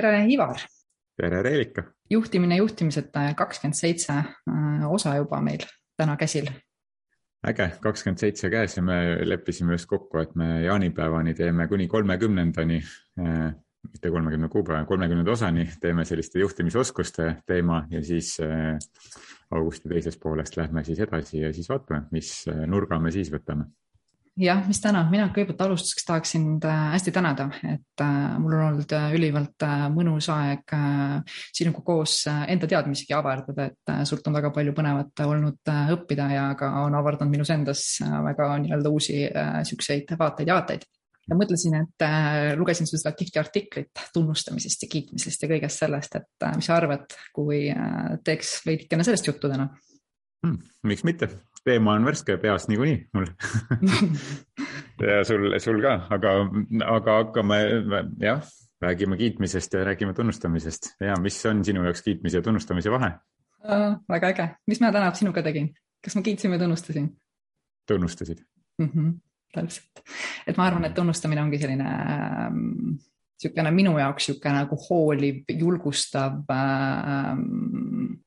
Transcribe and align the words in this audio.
tere, 0.00 0.24
Ivar. 0.28 0.56
tere, 1.16 1.42
Reelika. 1.42 1.82
juhtimine 2.10 2.56
juhtimiseta 2.56 3.22
ja 3.28 3.34
kakskümmend 3.34 3.76
seitse 3.76 4.12
äh, 4.12 4.84
osa 4.88 5.16
juba 5.16 5.40
meil 5.40 5.64
täna 5.96 6.16
käsil. 6.16 6.48
äge, 7.46 7.70
kakskümmend 7.80 8.20
seitse 8.20 8.50
käes 8.50 8.76
ja 8.76 8.82
me 8.82 9.18
leppisime 9.24 9.74
just 9.76 9.88
kokku, 9.88 10.18
et 10.18 10.34
me 10.34 10.62
jaanipäevani 10.62 11.34
teeme 11.34 11.68
kuni 11.68 11.88
kolmekümnendani 11.88 12.80
äh, 13.20 13.52
mitte 13.92 14.10
kolmekümne 14.10 14.48
kuupäeva, 14.48 14.84
kolmekümnenda 14.84 15.30
osani 15.32 15.68
teeme 15.80 16.04
selliste 16.04 16.40
juhtimisoskuste 16.40 17.34
teema 17.46 17.86
ja 17.90 18.04
siis 18.04 18.38
äh, 18.40 18.78
augusti 19.50 19.88
teisest 19.88 20.20
poolest 20.20 20.56
lähme 20.56 20.84
siis 20.84 21.00
edasi 21.00 21.40
ja 21.40 21.52
siis 21.52 21.68
vaatame, 21.68 22.06
mis 22.12 22.44
nurga 22.66 22.98
me 23.00 23.12
siis 23.12 23.32
võtame 23.32 23.68
jah, 24.40 24.60
mis 24.68 24.80
täna, 24.82 25.02
mina 25.10 25.28
kõigepealt 25.34 25.64
alustuseks 25.66 26.06
tahaksin 26.08 26.44
äh, 26.64 26.82
hästi 26.94 27.12
tänada, 27.14 27.46
et 27.68 28.04
äh, 28.04 28.14
mul 28.40 28.56
on 28.56 28.64
olnud 28.70 28.94
äh, 28.96 29.08
ülimalt 29.16 29.66
mõnus 29.94 30.30
aeg 30.32 30.72
sinuga 31.56 31.82
koos 31.86 32.22
enda 32.28 32.68
teadmisigi 32.70 33.14
avardada, 33.16 33.68
et 33.70 34.06
sult 34.08 34.26
on 34.28 34.38
väga 34.38 34.52
palju 34.54 34.74
põnevat 34.76 35.24
olnud 35.26 35.72
õppida 35.96 36.30
ja 36.34 36.46
ka 36.58 36.70
on 36.84 36.96
avardanud 36.98 37.34
minus 37.34 37.52
endas 37.54 37.84
väga 38.00 38.52
nii-öelda 38.64 38.92
uusi 38.92 39.20
siukseid 39.68 40.14
vaateid 40.18 40.50
ja 40.50 40.56
vaateid. 40.58 40.86
Ja 41.30 41.36
mõtlesin, 41.38 41.76
et 41.78 42.04
lugesin 42.58 42.88
seda 42.90 43.12
tihti 43.14 43.38
artiklit 43.38 44.02
tunnustamisest 44.14 44.86
ja 44.86 44.88
kiitmisest 44.90 45.44
ja 45.44 45.50
kõigest 45.52 45.84
sellest, 45.84 46.16
et 46.18 46.48
mis 46.56 46.66
sa 46.66 46.78
arvad, 46.80 47.06
kui 47.36 47.68
teeks 48.26 48.56
veidikene 48.66 49.06
sellest 49.06 49.30
juttu 49.30 49.52
täna. 49.52 49.68
Hmm,? 50.40 50.56
miks 50.88 51.04
mitte, 51.04 51.28
teema 51.64 51.94
on 51.98 52.06
värske 52.08 52.36
peas 52.40 52.68
niikuinii 52.68 52.96
mul 53.14 53.26
ja 55.10 55.20
sul, 55.28 55.52
sul 55.60 55.80
ka, 55.84 55.94
aga, 56.16 56.34
aga 56.94 57.16
hakkame 57.20 57.60
jah, 58.22 58.44
räägime 58.82 59.18
kiitmisest 59.20 59.76
ja 59.76 59.84
räägime 59.84 60.14
tunnustamisest 60.16 60.94
ja 61.04 61.16
mis 61.20 61.40
on 61.46 61.64
sinu 61.64 61.84
jaoks 61.84 62.02
kiitmise 62.06 62.40
ja 62.40 62.46
tunnustamise 62.46 62.92
vahe 62.92 63.12
uh,? 63.64 63.98
väga 64.08 64.32
äge, 64.34 64.48
mis 64.66 64.80
ma 64.80 64.92
täna 64.92 65.12
sinuga 65.14 65.44
tegin, 65.46 65.72
kas 66.04 66.16
ma 66.16 66.24
kiitsin 66.26 66.54
või 66.54 66.62
tunnustasin? 66.64 67.12
tunnustasid 67.88 68.42
mm. 68.78 68.90
-hmm, 68.94 69.14
täpselt, 69.54 70.04
et 70.46 70.56
ma 70.56 70.68
arvan, 70.70 70.88
et 70.88 70.96
tunnustamine 70.96 71.42
ongi 71.42 71.60
selline 71.60 71.86
ähm, 71.86 72.98
niisugune 73.40 73.70
minu 73.76 73.96
jaoks 73.98 74.28
niisugune 74.28 74.56
nagu 74.62 74.80
hooliv, 74.88 75.44
julgustav 75.60 76.40
äh,, 76.56 77.32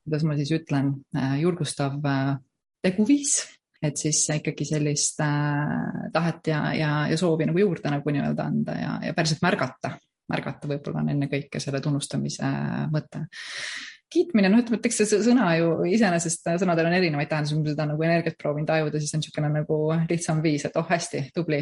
kuidas 0.04 0.26
ma 0.26 0.38
siis 0.38 0.54
ütlen 0.54 0.94
äh,, 1.16 1.40
julgustav 1.42 1.98
äh, 2.06 2.36
teguviis, 2.84 3.38
et 3.84 4.00
siis 4.00 4.22
ikkagi 4.38 4.66
sellist 4.68 5.20
äh, 5.24 6.10
tahet 6.12 6.52
ja, 6.52 6.60
ja, 6.76 6.92
ja 7.10 7.20
soovi 7.20 7.48
nagu 7.48 7.60
juurde 7.60 7.92
nagu 7.92 8.16
nii-öelda 8.16 8.50
anda 8.50 8.76
ja, 8.78 8.92
ja 9.08 9.16
päriselt 9.16 9.42
märgata, 9.44 9.96
märgata 10.32 10.70
võib-olla 10.70 11.04
on 11.04 11.10
ennekõike 11.16 11.60
selle 11.62 11.82
tunnustamise 11.84 12.52
mõte. 12.92 13.26
Kiitmine, 14.14 14.46
noh, 14.46 14.60
ütleme, 14.62 14.78
et 14.78 14.84
eks 14.86 15.00
see 15.00 15.18
sõna 15.24 15.48
ju 15.58 15.70
iseenesest, 15.90 16.44
sõnadel 16.60 16.86
on 16.86 16.94
erinevaid 16.94 17.26
tähendusi, 17.26 17.56
kui 17.56 17.64
ma 17.64 17.72
seda 17.72 17.86
nagu 17.90 18.04
energiat 18.06 18.36
proovin 18.38 18.66
tajuda, 18.68 19.00
siis 19.02 19.16
on 19.16 19.22
niisugune 19.24 19.48
nagu 19.50 19.78
lihtsam 20.06 20.42
viis, 20.44 20.62
et 20.68 20.76
oh, 20.78 20.86
hästi, 20.86 21.24
tubli. 21.34 21.58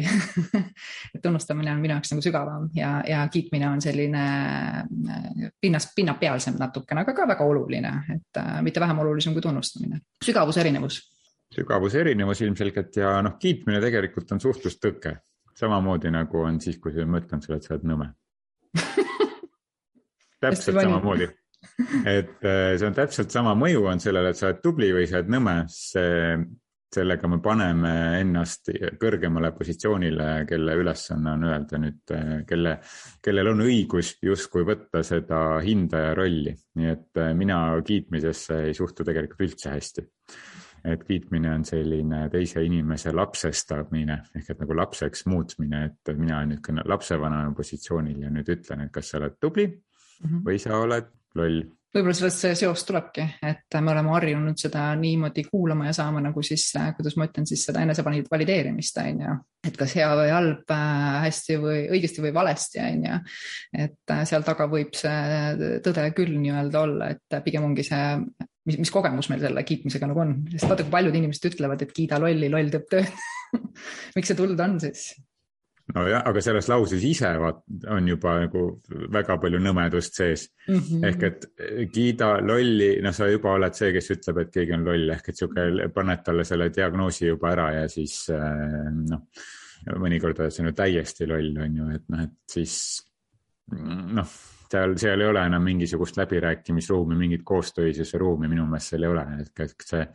Et 1.15 1.21
tunnustamine 1.23 1.71
on 1.73 1.81
minu 1.81 1.95
jaoks 1.95 2.13
nagu 2.13 2.23
sügavam 2.25 2.67
ja, 2.77 2.91
ja 3.07 3.23
kiitmine 3.33 3.67
on 3.71 3.81
selline 3.81 4.21
äh, 4.21 5.49
pinnas, 5.61 5.89
pinnapealsem 5.95 6.59
natukene, 6.61 7.01
aga 7.01 7.15
ka 7.17 7.25
väga 7.33 7.47
oluline, 7.47 7.93
et 8.19 8.41
äh, 8.41 8.59
mitte 8.65 8.83
vähem 8.83 9.01
olulisem 9.01 9.33
kui 9.33 9.41
tunnustamine. 9.45 10.03
sügavuse 10.25 10.61
erinevus 10.61 11.01
sügavuse 11.53 12.01
erinevus 12.01 12.41
ilmselgelt 12.45 12.97
ja 12.99 13.13
noh, 13.25 13.37
kiitmine 13.41 13.81
tegelikult 13.83 14.33
on 14.35 14.41
suhtlustõke. 14.43 15.17
samamoodi 15.53 16.09
nagu 16.09 16.41
on 16.41 16.59
siis, 16.61 16.79
kui 16.81 17.05
ma 17.05 17.21
ütlen 17.21 17.41
sulle, 17.43 17.59
et 17.59 17.67
sa 17.67 17.75
oled 17.75 17.85
nõme. 17.91 18.09
Täpselt 20.43 20.79
samamoodi, 20.81 21.29
et 22.09 22.43
äh, 22.43 22.73
see 22.75 22.89
on 22.89 22.97
täpselt 22.97 23.31
sama 23.31 23.53
mõju 23.55 23.85
on 23.91 24.01
sellele, 24.03 24.33
et 24.33 24.39
sa 24.39 24.49
oled 24.49 24.59
tubli 24.63 24.89
või 24.95 25.05
sa 25.07 25.21
oled 25.21 25.29
nõme, 25.31 25.53
see, 25.71 26.33
sellega 26.93 27.29
me 27.29 27.39
paneme 27.41 27.93
ennast 28.19 28.73
kõrgemale 29.01 29.53
positsioonile, 29.55 30.27
kelle 30.49 30.75
ülesanne 30.81 31.35
on 31.37 31.45
öelda 31.51 31.79
nüüd, 31.85 32.01
äh, 32.17 32.33
kelle, 32.49 32.79
kellel 33.23 33.53
on 33.53 33.63
õigus 33.67 34.15
justkui 34.25 34.65
võtta 34.67 35.05
seda 35.05 35.61
hindaja 35.63 36.17
rolli. 36.17 36.57
nii 36.81 36.91
et 36.97 37.21
äh, 37.21 37.31
mina 37.37 37.61
kiitmisesse 37.85 38.65
ei 38.71 38.75
suhtu 38.77 39.05
tegelikult 39.07 39.47
üldse 39.47 39.71
hästi 39.77 40.07
et 40.85 41.03
kiitmine 41.07 41.51
on 41.53 41.65
selline 41.65 42.25
teise 42.33 42.63
inimese 42.65 43.13
lapsestamine 43.15 44.17
ehk 44.35 44.49
et 44.51 44.63
nagu 44.63 44.75
lapseks 44.75 45.25
muutmine, 45.31 45.85
et 45.85 46.15
mina 46.17 46.39
olen 46.39 46.53
niisugune 46.53 46.83
lapsevanema 46.85 47.53
positsioonil 47.55 48.25
ja 48.25 48.33
nüüd 48.33 48.51
ütlen, 48.57 48.83
et 48.85 48.91
kas 48.91 49.13
sa 49.13 49.21
oled 49.21 49.39
tubli 49.39 49.67
mm 49.67 50.27
-hmm. 50.27 50.43
või 50.47 50.59
sa 50.59 50.77
oled 50.77 51.07
loll 51.39 51.63
võib-olla 51.93 52.15
sellest 52.17 52.41
see 52.41 52.55
seos 52.57 52.83
tulebki, 52.87 53.25
et 53.45 53.75
me 53.81 53.91
oleme 53.93 54.13
harjunud 54.15 54.57
seda 54.57 54.87
niimoodi 54.97 55.43
kuulama 55.45 55.85
ja 55.89 55.93
saama 55.93 56.23
nagu 56.25 56.41
siis, 56.45 56.65
kuidas 56.97 57.17
ma 57.19 57.27
ütlen 57.29 57.45
siis 57.49 57.65
seda 57.67 57.83
enesevalideerimist, 57.85 58.97
on 59.03 59.21
ju. 59.25 59.35
et 59.67 59.77
kas 59.77 59.93
hea 59.99 60.07
või 60.17 60.31
halb, 60.33 60.73
hästi 61.25 61.59
või 61.61 61.83
õigesti 61.93 62.25
või 62.25 62.33
valesti, 62.33 62.81
on 62.81 63.05
ju. 63.09 63.19
et 63.85 64.15
seal 64.29 64.47
taga 64.47 64.67
võib 64.71 64.97
see 64.97 65.77
tõde 65.85 66.07
küll 66.17 66.33
nii-öelda 66.39 66.81
olla, 66.81 67.11
et 67.13 67.37
pigem 67.45 67.69
ongi 67.69 67.85
see 67.85 68.17
mis, 68.67 68.79
mis 68.79 68.93
kogemus 68.93 69.29
meil 69.31 69.43
selle 69.43 69.65
kiitmisega 69.67 70.09
nagu 70.09 70.23
on, 70.23 70.33
sest 70.53 70.69
vaata, 70.69 70.85
kui 70.85 70.93
paljud 70.93 71.19
inimesed 71.19 71.51
ütlevad, 71.51 71.83
et 71.83 71.93
kiida 71.95 72.19
lolli, 72.21 72.49
loll 72.51 72.71
teeb 72.73 72.89
tööd 72.91 73.13
miks 74.15 74.31
see 74.31 74.39
tuld 74.39 74.59
on 74.63 74.79
siis? 74.83 75.11
nojah, 75.91 76.21
aga 76.29 76.41
selles 76.43 76.69
lauses 76.71 77.03
ise 77.03 77.29
vaat 77.41 77.59
on 77.91 78.07
juba 78.07 78.37
nagu 78.45 78.61
väga 79.11 79.35
palju 79.41 79.59
nõmedust 79.59 80.15
sees 80.15 80.45
mm. 80.69 80.77
-hmm. 80.77 81.07
ehk 81.09 81.25
et 81.27 81.47
eh, 81.59 81.81
kiida 81.91 82.37
lolli, 82.41 82.93
noh, 83.03 83.15
sa 83.15 83.27
juba 83.27 83.57
oled 83.57 83.75
see, 83.75 83.91
kes 83.95 84.13
ütleb, 84.15 84.39
et 84.45 84.53
keegi 84.53 84.77
on 84.77 84.87
loll 84.87 85.11
ehk 85.17 85.29
et 85.29 85.41
sihuke 85.41 85.89
paned 85.95 86.23
talle 86.23 86.47
selle 86.47 86.69
diagnoosi 86.71 87.27
juba 87.27 87.51
ära 87.51 87.67
ja 87.81 87.83
siis 87.91 88.15
eh, 88.31 88.87
noh, 89.11 89.27
mõnikord 89.99 90.39
oled 90.39 90.55
sa 90.55 90.63
no 90.63 90.71
täiesti 90.71 91.27
loll, 91.27 91.51
on 91.67 91.77
ju, 91.81 91.91
et 91.99 92.07
noh, 92.15 92.23
et 92.29 92.55
siis 92.55 92.77
noh 93.73 94.39
seal, 94.73 94.95
seal 94.99 95.23
ei 95.23 95.29
ole 95.29 95.43
enam 95.47 95.63
mingisugust 95.65 96.17
läbirääkimisruumi, 96.19 97.17
mingit 97.19 97.43
koostöisuse 97.47 98.19
ruumi 98.21 98.49
minu 98.51 98.65
meelest 98.69 98.93
seal 98.93 99.05
ei 99.05 99.11
ole, 99.13 99.25
et 99.43 99.85
see, 99.85 100.05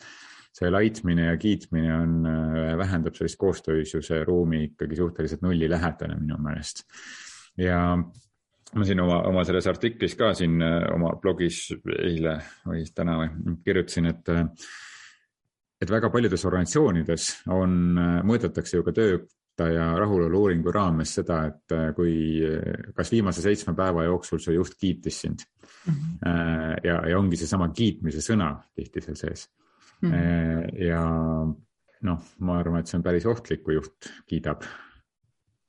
see 0.58 0.70
laitmine 0.72 1.28
ja 1.30 1.36
kiitmine 1.40 1.94
on, 1.96 2.16
äh, 2.30 2.72
vähendab 2.80 3.18
sellist 3.18 3.38
koostöisuse 3.40 4.22
ruumi 4.28 4.64
ikkagi 4.70 4.98
suhteliselt 4.98 5.44
nullilähedane 5.46 6.18
minu 6.20 6.40
meelest. 6.42 6.84
ja 7.58 7.80
ma 7.98 8.84
siin 8.84 9.00
oma, 9.00 9.22
oma 9.30 9.44
selles 9.48 9.66
artiklis 9.70 10.14
ka 10.18 10.34
siin 10.38 10.60
äh, 10.62 10.82
oma 10.94 11.14
blogis 11.22 11.64
eile 11.98 12.38
või 12.66 12.84
täna 12.94 13.18
või 13.22 13.58
kirjutasin, 13.64 14.12
et 14.12 14.34
äh, 14.34 14.46
et 15.78 15.90
väga 15.90 16.10
paljudes 16.10 16.42
organisatsioonides 16.42 17.26
on, 17.54 17.74
mõõdetakse 18.26 18.80
ju 18.80 18.82
ka 18.82 18.90
töö 18.96 19.20
ja 19.66 19.90
rahulolu 19.98 20.42
uuringu 20.44 20.72
raames 20.72 21.14
seda, 21.18 21.42
et 21.50 21.74
äh, 21.74 21.90
kui, 21.96 22.14
äh, 22.46 22.92
kas 22.94 23.12
viimase 23.12 23.42
seitsme 23.42 23.74
päeva 23.78 24.04
jooksul 24.06 24.42
su 24.42 24.54
juht 24.54 24.78
kiitis 24.80 25.20
sind 25.20 25.44
mm. 25.86 25.94
-hmm. 25.94 26.80
ja, 26.84 27.00
ja 27.08 27.18
ongi 27.18 27.36
seesama 27.36 27.68
kiitmise 27.68 28.22
sõna 28.24 28.54
tihti 28.74 29.00
seal 29.00 29.16
sees 29.16 29.48
mm. 30.02 30.10
-hmm. 30.10 30.84
ja 30.86 31.02
noh, 32.02 32.20
ma 32.38 32.58
arvan, 32.58 32.80
et 32.80 32.86
see 32.86 32.98
on 32.98 33.02
päris 33.02 33.26
ohtlik, 33.26 33.62
kui 33.62 33.74
juht 33.74 34.12
kiidab 34.26 34.62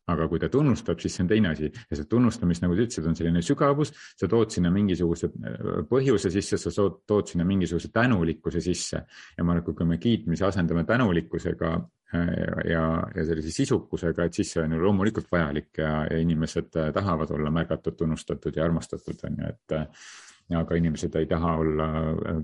aga 0.10 0.28
kui 0.30 0.40
ta 0.42 0.50
tunnustab, 0.50 1.00
siis 1.02 1.16
see 1.16 1.24
on 1.24 1.30
teine 1.30 1.52
asi 1.54 1.70
ja 1.70 1.98
see 1.98 2.08
tunnustamist, 2.10 2.64
nagu 2.64 2.76
sa 2.76 2.86
ütlesid, 2.86 3.08
on 3.10 3.18
selline 3.18 3.44
sügavus, 3.46 3.94
sa 4.18 4.30
tood 4.32 4.54
sinna 4.54 4.72
mingisuguse 4.74 5.30
põhjuse 5.90 6.32
sisse, 6.34 6.58
sa 6.58 6.88
tood 7.08 7.30
sinna 7.30 7.46
mingisuguse 7.48 7.92
tänulikkuse 7.94 8.62
sisse 8.64 9.04
ja 9.04 9.46
ma 9.46 9.54
arvan, 9.54 9.64
et 9.64 9.78
kui 9.78 9.90
me 9.90 10.00
kiitmise 10.02 10.48
asendame 10.50 10.86
tänulikkusega 10.90 11.76
äh, 12.16 12.32
ja, 12.72 12.86
ja 13.16 13.26
sellise 13.26 13.52
sisukusega, 13.52 14.26
et 14.26 14.40
siis 14.40 14.54
see 14.54 14.64
on 14.64 14.76
ju 14.76 14.82
loomulikult 14.84 15.30
vajalik 15.32 15.82
ja, 15.84 15.92
ja 16.10 16.18
inimesed 16.22 16.80
äh, 16.80 16.94
tahavad 16.96 17.32
olla 17.36 17.52
märgatud, 17.52 17.98
tunnustatud 18.00 18.56
ja 18.56 18.66
armastatud, 18.66 19.22
on 19.30 19.44
ju, 19.44 19.54
et 19.54 19.78
aga 20.58 20.76
inimesed 20.80 21.14
ei 21.16 21.28
taha 21.30 21.56
olla 21.62 21.88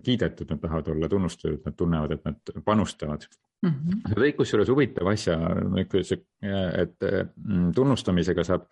kiidetud, 0.04 0.52
nad 0.52 0.62
tahavad 0.62 0.92
olla 0.94 1.10
tunnustatud, 1.10 1.62
nad 1.66 1.78
tunnevad, 1.78 2.12
et 2.12 2.26
nad 2.26 2.64
panustavad 2.66 3.26
mm. 3.66 3.72
-hmm. 3.72 4.02
sa 4.10 4.20
tõid 4.20 4.36
kusjuures 4.38 4.70
huvitava 4.70 5.16
asja, 5.16 5.38
et 6.82 7.08
tunnustamisega 7.76 8.44
saab 8.44 8.68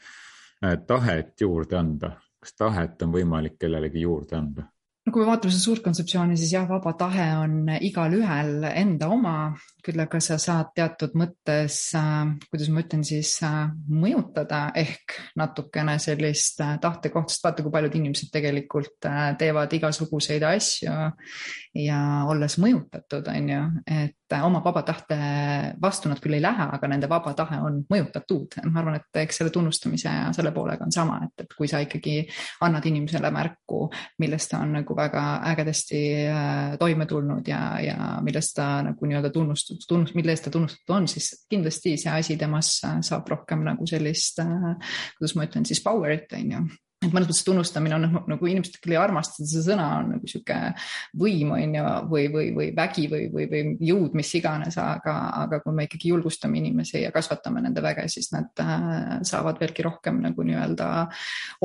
äh, 0.64 0.78
tahet 0.88 1.42
juurde 1.42 1.78
anda. 1.78 2.18
kas 2.44 2.58
tahet 2.60 3.02
on 3.02 3.12
võimalik 3.14 3.54
kellelegi 3.60 4.02
juurde 4.02 4.36
anda? 4.36 4.64
No 5.04 5.12
kui 5.12 5.24
me 5.24 5.28
vaatame 5.28 5.52
seda 5.52 5.64
suurt 5.66 5.84
kontseptsiooni, 5.84 6.38
siis 6.40 6.54
jah, 6.56 6.66
vaba 6.70 6.94
tahe 7.00 7.26
on 7.42 7.68
igalühel 7.84 8.68
enda 8.70 9.10
oma, 9.12 9.36
küll 9.84 10.00
aga 10.00 10.22
sa 10.24 10.38
saad 10.40 10.72
teatud 10.78 11.18
mõttes 11.20 11.80
äh,, 12.00 12.32
kuidas 12.48 12.72
ma 12.72 12.84
ütlen 12.86 13.04
siis 13.08 13.36
äh,, 13.44 13.66
mõjutada 13.92 14.66
ehk 14.80 15.18
natukene 15.40 15.98
sellist 16.04 16.64
äh, 16.64 16.78
tahtekohta, 16.84 17.36
sest 17.36 17.44
vaata, 17.48 17.66
kui 17.66 17.76
paljud 17.76 18.00
inimesed 18.00 18.32
tegelikult 18.34 19.10
teevad 19.40 19.76
igasuguseid 19.76 20.48
asju 20.48 20.96
ja 21.84 22.00
olles 22.32 22.58
mõjutatud, 22.64 23.28
on 23.34 23.54
ju, 23.56 23.64
et 23.92 24.23
oma 24.44 24.62
vaba 24.64 24.82
tahte 24.88 25.18
vastu 25.82 26.10
nad 26.10 26.20
küll 26.24 26.38
ei 26.38 26.42
lähe, 26.44 26.68
aga 26.76 26.90
nende 26.90 27.10
vaba 27.10 27.34
tahe 27.38 27.60
on 27.64 27.82
mõjutatud. 27.92 28.58
ma 28.72 28.82
arvan, 28.82 28.98
et 29.00 29.22
eks 29.24 29.42
selle 29.42 29.52
tunnustamise 29.54 30.10
ja 30.10 30.32
selle 30.36 30.52
poolega 30.56 30.86
on 30.86 30.92
sama, 30.96 31.20
et, 31.26 31.46
et 31.46 31.56
kui 31.58 31.68
sa 31.70 31.82
ikkagi 31.84 32.22
annad 32.66 32.86
inimesele 32.90 33.32
märku, 33.34 33.88
millest 34.24 34.52
ta 34.54 34.62
on 34.64 34.74
nagu 34.80 34.98
väga 34.98 35.26
ägedasti 35.52 36.04
äh, 36.28 36.78
toime 36.80 37.06
tulnud 37.10 37.48
ja, 37.48 37.64
ja 37.84 37.98
millest 38.26 38.56
ta 38.58 38.70
nagu 38.86 39.10
nii-öelda 39.10 39.34
tunnustus, 39.34 39.88
tunnus, 39.88 40.16
mille 40.18 40.34
eest 40.36 40.48
ta 40.48 40.54
tunnustatud 40.54 40.96
on, 40.96 41.08
siis 41.12 41.46
kindlasti 41.50 41.98
see 41.98 42.14
asi 42.14 42.38
temas 42.38 42.76
saab 42.84 43.30
rohkem 43.30 43.66
nagu 43.68 43.88
sellist, 43.90 44.40
äh, 44.44 44.96
kuidas 45.18 45.38
ma 45.38 45.48
ütlen 45.50 45.68
siis 45.68 45.84
power'it 45.84 46.34
on 46.40 46.58
ju 46.58 46.66
et 47.04 47.14
mõnes 47.16 47.30
mõttes 47.30 47.44
tunnustamine 47.48 47.98
on 47.98 48.06
nagu, 48.08 48.24
nagu 48.34 48.50
inimesed 48.50 48.78
küll 48.84 48.96
ei 48.96 49.00
armasta 49.02 49.44
seda 49.44 49.64
sõna, 49.68 49.88
on 50.02 50.12
nagu 50.16 50.30
sihuke 50.30 50.60
võim 51.20 51.54
on 51.56 51.78
ju, 51.78 51.86
või, 52.12 52.28
või, 52.34 52.52
või 52.58 52.70
vägi 52.76 53.08
või, 53.12 53.30
või, 53.34 53.48
või 53.52 53.64
jõud, 53.90 54.18
mis 54.20 54.34
iganes, 54.40 54.78
aga, 54.82 55.16
aga 55.44 55.62
kui 55.64 55.76
me 55.76 55.88
ikkagi 55.88 56.14
julgustame 56.14 56.62
inimesi 56.62 57.02
ja 57.04 57.12
kasvatame 57.16 57.64
nende 57.64 57.84
väge, 57.86 58.08
siis 58.12 58.32
nad 58.36 58.64
äh, 58.64 59.20
saavad 59.28 59.60
veelgi 59.62 59.86
rohkem 59.86 60.22
nagu 60.24 60.48
nii-öelda 60.48 60.94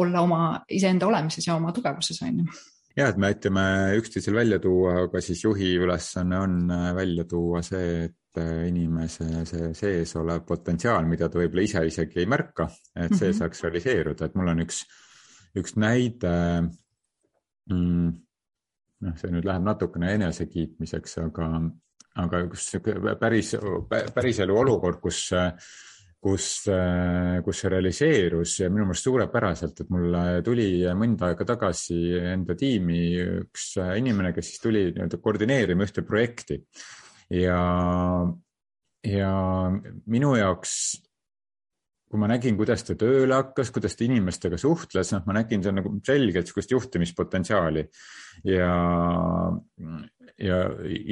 olla 0.03 0.25
oma 0.25 0.43
iseenda 0.69 1.09
olemises 1.09 1.47
ja 1.47 1.57
oma 1.59 1.73
tugevuses 1.77 2.23
on 2.27 2.43
ju 2.43 2.59
ja, 2.99 3.09
et 3.09 3.19
me 3.21 3.31
aitame 3.31 3.65
üksteisel 3.99 4.37
välja 4.39 4.59
tuua, 4.63 5.05
aga 5.07 5.23
siis 5.25 5.43
juhi 5.45 5.75
ülesanne 5.79 6.41
on 6.43 6.57
äh, 6.75 6.89
välja 6.97 7.27
tuua 7.29 7.63
see, 7.67 8.09
et 8.09 8.41
äh, 8.43 8.69
inimese 8.69 9.45
see 9.49 9.73
sees 9.79 10.15
olev 10.19 10.45
potentsiaal, 10.49 11.07
mida 11.11 11.29
ta 11.29 11.41
võib-olla 11.41 11.67
ise 11.67 11.85
isegi 11.87 12.23
ei 12.23 12.31
märka, 12.31 12.69
et 12.95 13.15
see 13.15 13.29
mm 13.29 13.33
-hmm. 13.33 13.39
saaks 13.43 13.63
realiseeruda, 13.67 14.27
et 14.27 14.39
mul 14.39 14.55
on 14.55 14.65
üks 14.67 14.83
üks 15.57 15.77
näide 15.81 16.33
mm,. 17.71 18.09
noh, 19.05 19.19
see 19.21 19.33
nüüd 19.33 19.47
läheb 19.49 19.67
natukene 19.67 20.15
enesekiitmiseks, 20.19 21.19
aga, 21.25 21.51
aga 22.25 22.43
üks 22.49 22.73
päris, 23.21 23.55
päriselu 24.15 24.59
olukord, 24.59 25.01
kus, 25.03 25.29
kus, 26.21 26.49
kus 27.47 27.63
see 27.63 27.73
realiseerus 27.73 28.59
ja 28.65 28.71
minu 28.73 28.89
meelest 28.89 29.09
suurepäraselt, 29.09 29.85
et 29.85 29.93
mulle 29.95 30.25
tuli 30.47 30.69
mõnda 30.99 31.31
aega 31.31 31.47
tagasi 31.55 32.01
enda 32.35 32.59
tiimi 32.59 33.03
üks 33.45 33.71
inimene, 34.01 34.35
kes 34.37 34.53
siis 34.53 34.65
tuli 34.65 34.89
nii-öelda 34.91 35.23
koordineerima 35.23 35.87
ühte 35.87 36.05
projekti 36.07 36.61
ja, 37.39 37.61
ja 39.07 39.35
minu 40.11 40.35
jaoks 40.39 40.75
kui 42.09 42.21
ma 42.21 42.29
nägin, 42.31 42.57
kuidas 42.57 42.85
ta 42.87 42.97
tööle 42.99 43.37
hakkas, 43.37 43.73
kuidas 43.75 43.97
ta 43.97 44.07
inimestega 44.07 44.59
suhtles, 44.61 45.13
noh, 45.15 45.27
ma 45.29 45.37
nägin 45.37 45.65
seal 45.65 45.77
nagu 45.77 45.93
selgelt 46.07 46.49
sihukest 46.49 46.73
juhtimispotentsiaali 46.73 47.85
ja, 48.49 48.71
ja 50.41 50.59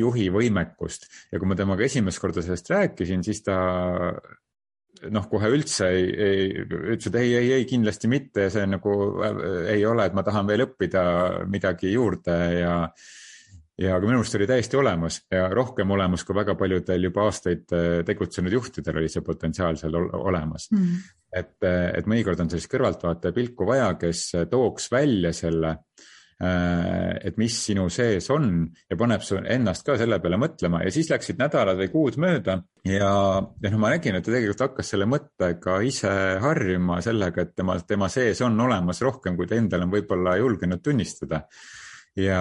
juhi 0.01 0.31
võimekust. 0.33 1.09
Ja 1.33 1.43
kui 1.43 1.51
ma 1.51 1.59
temaga 1.59 1.85
esimest 1.87 2.23
korda 2.23 2.45
sellest 2.45 2.73
rääkisin, 2.73 3.25
siis 3.27 3.45
ta 3.45 3.59
noh, 5.13 5.29
kohe 5.29 5.51
üldse 5.53 5.91
ei, 5.93 6.09
ei, 6.27 6.49
ütles, 6.65 7.11
et 7.11 7.21
ei, 7.21 7.35
ei, 7.43 7.53
ei 7.59 7.69
kindlasti 7.69 8.11
mitte. 8.11 8.47
Ja 8.47 8.55
see 8.57 8.67
nagu 8.71 8.97
ei 9.69 9.85
ole, 9.89 10.09
et 10.09 10.17
ma 10.17 10.25
tahan 10.27 10.49
veel 10.49 10.65
õppida 10.69 11.05
midagi 11.51 11.93
juurde 11.93 12.39
ja 12.57 12.75
ja 13.81 13.97
aga 13.97 14.09
minu 14.09 14.21
meelest 14.21 14.39
oli 14.39 14.49
täiesti 14.49 14.79
olemas 14.81 15.21
ja 15.33 15.49
rohkem 15.53 15.91
olemas 15.93 16.25
kui 16.25 16.37
väga 16.37 16.57
paljudel 16.59 17.09
juba 17.09 17.27
aastaid 17.29 17.77
äh, 17.77 18.01
tegutsenud 18.09 18.57
juhtidel 18.57 19.03
oli 19.03 19.13
see 19.13 19.25
potentsiaal 19.25 19.77
seal 19.81 19.97
olemas 19.97 20.71
mm. 20.73 20.83
-hmm. 20.83 21.15
et, 21.33 21.57
äh, 21.65 21.91
et 22.01 22.09
mõnikord 22.09 22.41
on 22.41 22.51
sellist 22.51 22.73
kõrvaltvaataja 22.73 23.37
pilku 23.37 23.69
vaja, 23.69 23.93
kes 24.01 24.29
äh, 24.35 24.47
tooks 24.51 24.91
välja 24.93 25.33
selle, 25.37 25.79
et 27.25 27.39
mis 27.41 27.55
sinu 27.65 27.87
sees 27.89 28.27
on 28.29 28.67
ja 28.91 28.97
paneb 29.01 29.23
su 29.25 29.39
ennast 29.41 29.87
ka 29.87 29.95
selle 29.97 30.19
peale 30.21 30.37
mõtlema 30.37 30.83
ja 30.85 30.91
siis 30.93 31.09
läksid 31.09 31.39
nädalad 31.41 31.79
või 31.81 31.89
kuud 31.89 32.19
mööda 32.21 32.59
ja, 32.85 33.13
ja 33.41 33.71
noh, 33.71 33.79
ma 33.81 33.95
nägin, 33.95 34.19
et 34.19 34.25
ta 34.27 34.35
tegelikult 34.35 34.67
hakkas 34.67 34.91
selle 34.93 35.09
mõttega 35.09 35.79
ise 35.81 36.13
harjuma 36.45 37.01
sellega, 37.01 37.41
et 37.41 37.57
tema, 37.57 37.79
tema 37.81 38.11
sees 38.13 38.45
on 38.45 38.61
olemas 38.61 39.01
rohkem, 39.01 39.33
kui 39.33 39.49
ta 39.49 39.57
endale 39.57 39.89
on 39.89 39.97
võib-olla 39.97 40.37
julgenud 40.37 40.85
tunnistada 40.85 41.41
ja, 42.17 42.41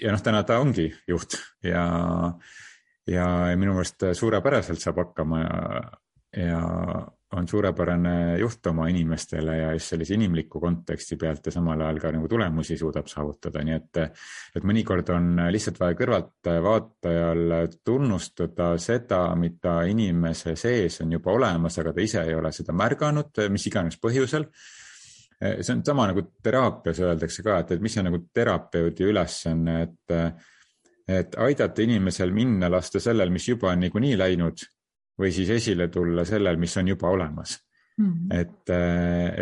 ja 0.00 0.14
noh, 0.14 0.22
täna 0.22 0.44
ta 0.46 0.60
ongi 0.62 0.88
juht 1.08 1.36
ja, 1.64 1.84
ja 3.10 3.26
minu 3.58 3.74
meelest 3.76 4.06
suurepäraselt 4.18 4.82
saab 4.82 5.02
hakkama 5.04 5.42
ja, 5.42 5.82
ja 6.44 6.62
on 7.34 7.48
suurepärane 7.48 8.38
juht 8.38 8.66
oma 8.66 8.86
inimestele 8.88 9.56
ja 9.56 9.72
just 9.74 9.90
sellise 9.90 10.14
inimliku 10.14 10.60
konteksti 10.60 11.16
pealt 11.18 11.46
ja 11.46 11.52
samal 11.52 11.80
ajal 11.80 11.98
ka 12.02 12.12
nagu 12.14 12.28
tulemusi 12.30 12.76
suudab 12.78 13.08
saavutada, 13.10 13.64
nii 13.66 13.74
et, 13.74 14.00
et 14.56 14.66
mõnikord 14.66 15.10
on 15.14 15.42
lihtsalt 15.50 15.80
vaja 15.80 15.98
kõrvaltvaatajal 15.98 17.74
tunnustada 17.84 18.74
seda, 18.82 19.24
mida 19.40 19.80
inimese 19.90 20.54
sees 20.60 21.00
on 21.02 21.18
juba 21.18 21.34
olemas, 21.34 21.78
aga 21.82 21.94
ta 21.96 22.04
ise 22.04 22.22
ei 22.22 22.38
ole 22.38 22.52
seda 22.54 22.76
märganud, 22.76 23.44
mis 23.50 23.66
iganes 23.70 23.98
põhjusel 24.02 24.46
see 25.40 25.74
on 25.74 25.82
sama 25.86 26.06
nagu 26.10 26.22
teraapias 26.42 27.00
öeldakse 27.04 27.42
ka, 27.42 27.58
et, 27.62 27.74
et 27.76 27.82
mis 27.84 27.96
on 27.98 28.08
nagu 28.08 28.20
terapeudi 28.34 29.08
ülesanne, 29.10 29.76
et, 29.82 30.14
et 31.08 31.36
aidata 31.46 31.82
inimesel 31.82 32.32
minna 32.32 32.70
lasta 32.72 33.02
sellel, 33.02 33.32
mis 33.34 33.48
juba 33.48 33.72
on 33.72 33.84
niikuinii 33.84 34.16
läinud 34.18 34.64
või 35.20 35.30
siis 35.34 35.50
esile 35.54 35.88
tulla 35.92 36.24
sellel, 36.26 36.58
mis 36.60 36.76
on 36.80 36.88
juba 36.90 37.10
olemas 37.14 37.58
mm. 37.98 38.12
-hmm. 38.12 38.40
et, 38.40 38.72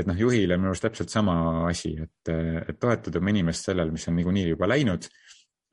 et 0.01 0.07
noh, 0.07 0.19
juhile 0.19 0.57
minu 0.57 0.73
arust 0.73 0.87
täpselt 0.89 1.13
sama 1.13 1.37
asi, 1.69 1.95
et, 2.03 2.33
et 2.69 2.81
toetada 2.81 3.19
oma 3.19 3.33
inimest 3.33 3.71
sellel, 3.71 3.93
mis 3.93 4.09
on 4.09 4.17
niikuinii 4.17 4.49
juba 4.49 4.69
läinud 4.69 5.09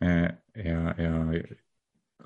eh, 0.04 0.30
ja, 0.66 0.96
ja 0.98 1.14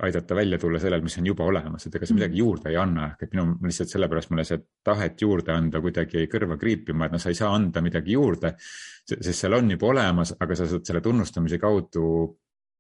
aidata 0.01 0.36
välja 0.36 0.57
tulla 0.57 0.80
sellel, 0.80 1.04
mis 1.06 1.18
on 1.18 1.28
juba 1.28 1.45
olemas, 1.45 1.86
et 1.86 1.95
ega 1.95 2.07
see 2.10 2.18
midagi 2.18 2.34
mm. 2.34 2.40
juurde 2.40 2.69
ei 2.72 2.78
anna, 2.81 3.12
ehk 3.12 3.28
et 3.28 3.36
minu 3.36 3.57
lihtsalt 3.62 3.92
sellepärast 3.94 4.31
mulle 4.31 4.45
see 4.48 4.62
tahet 4.84 5.22
juurde 5.22 5.54
anda 5.54 5.81
kuidagi 5.84 6.25
kõrva 6.31 6.57
kriipima, 6.57 7.06
et 7.06 7.13
noh, 7.13 7.22
sa 7.22 7.30
ei 7.30 7.38
saa 7.38 7.51
anda 7.54 7.84
midagi 7.86 8.16
juurde, 8.16 8.56
sest 8.57 9.36
seal 9.38 9.54
on 9.60 9.69
juba 9.75 9.92
olemas, 9.92 10.34
aga 10.40 10.57
sa 10.57 10.68
saad 10.69 10.88
selle 10.90 11.04
tunnustamise 11.06 11.60
kaudu 11.62 12.07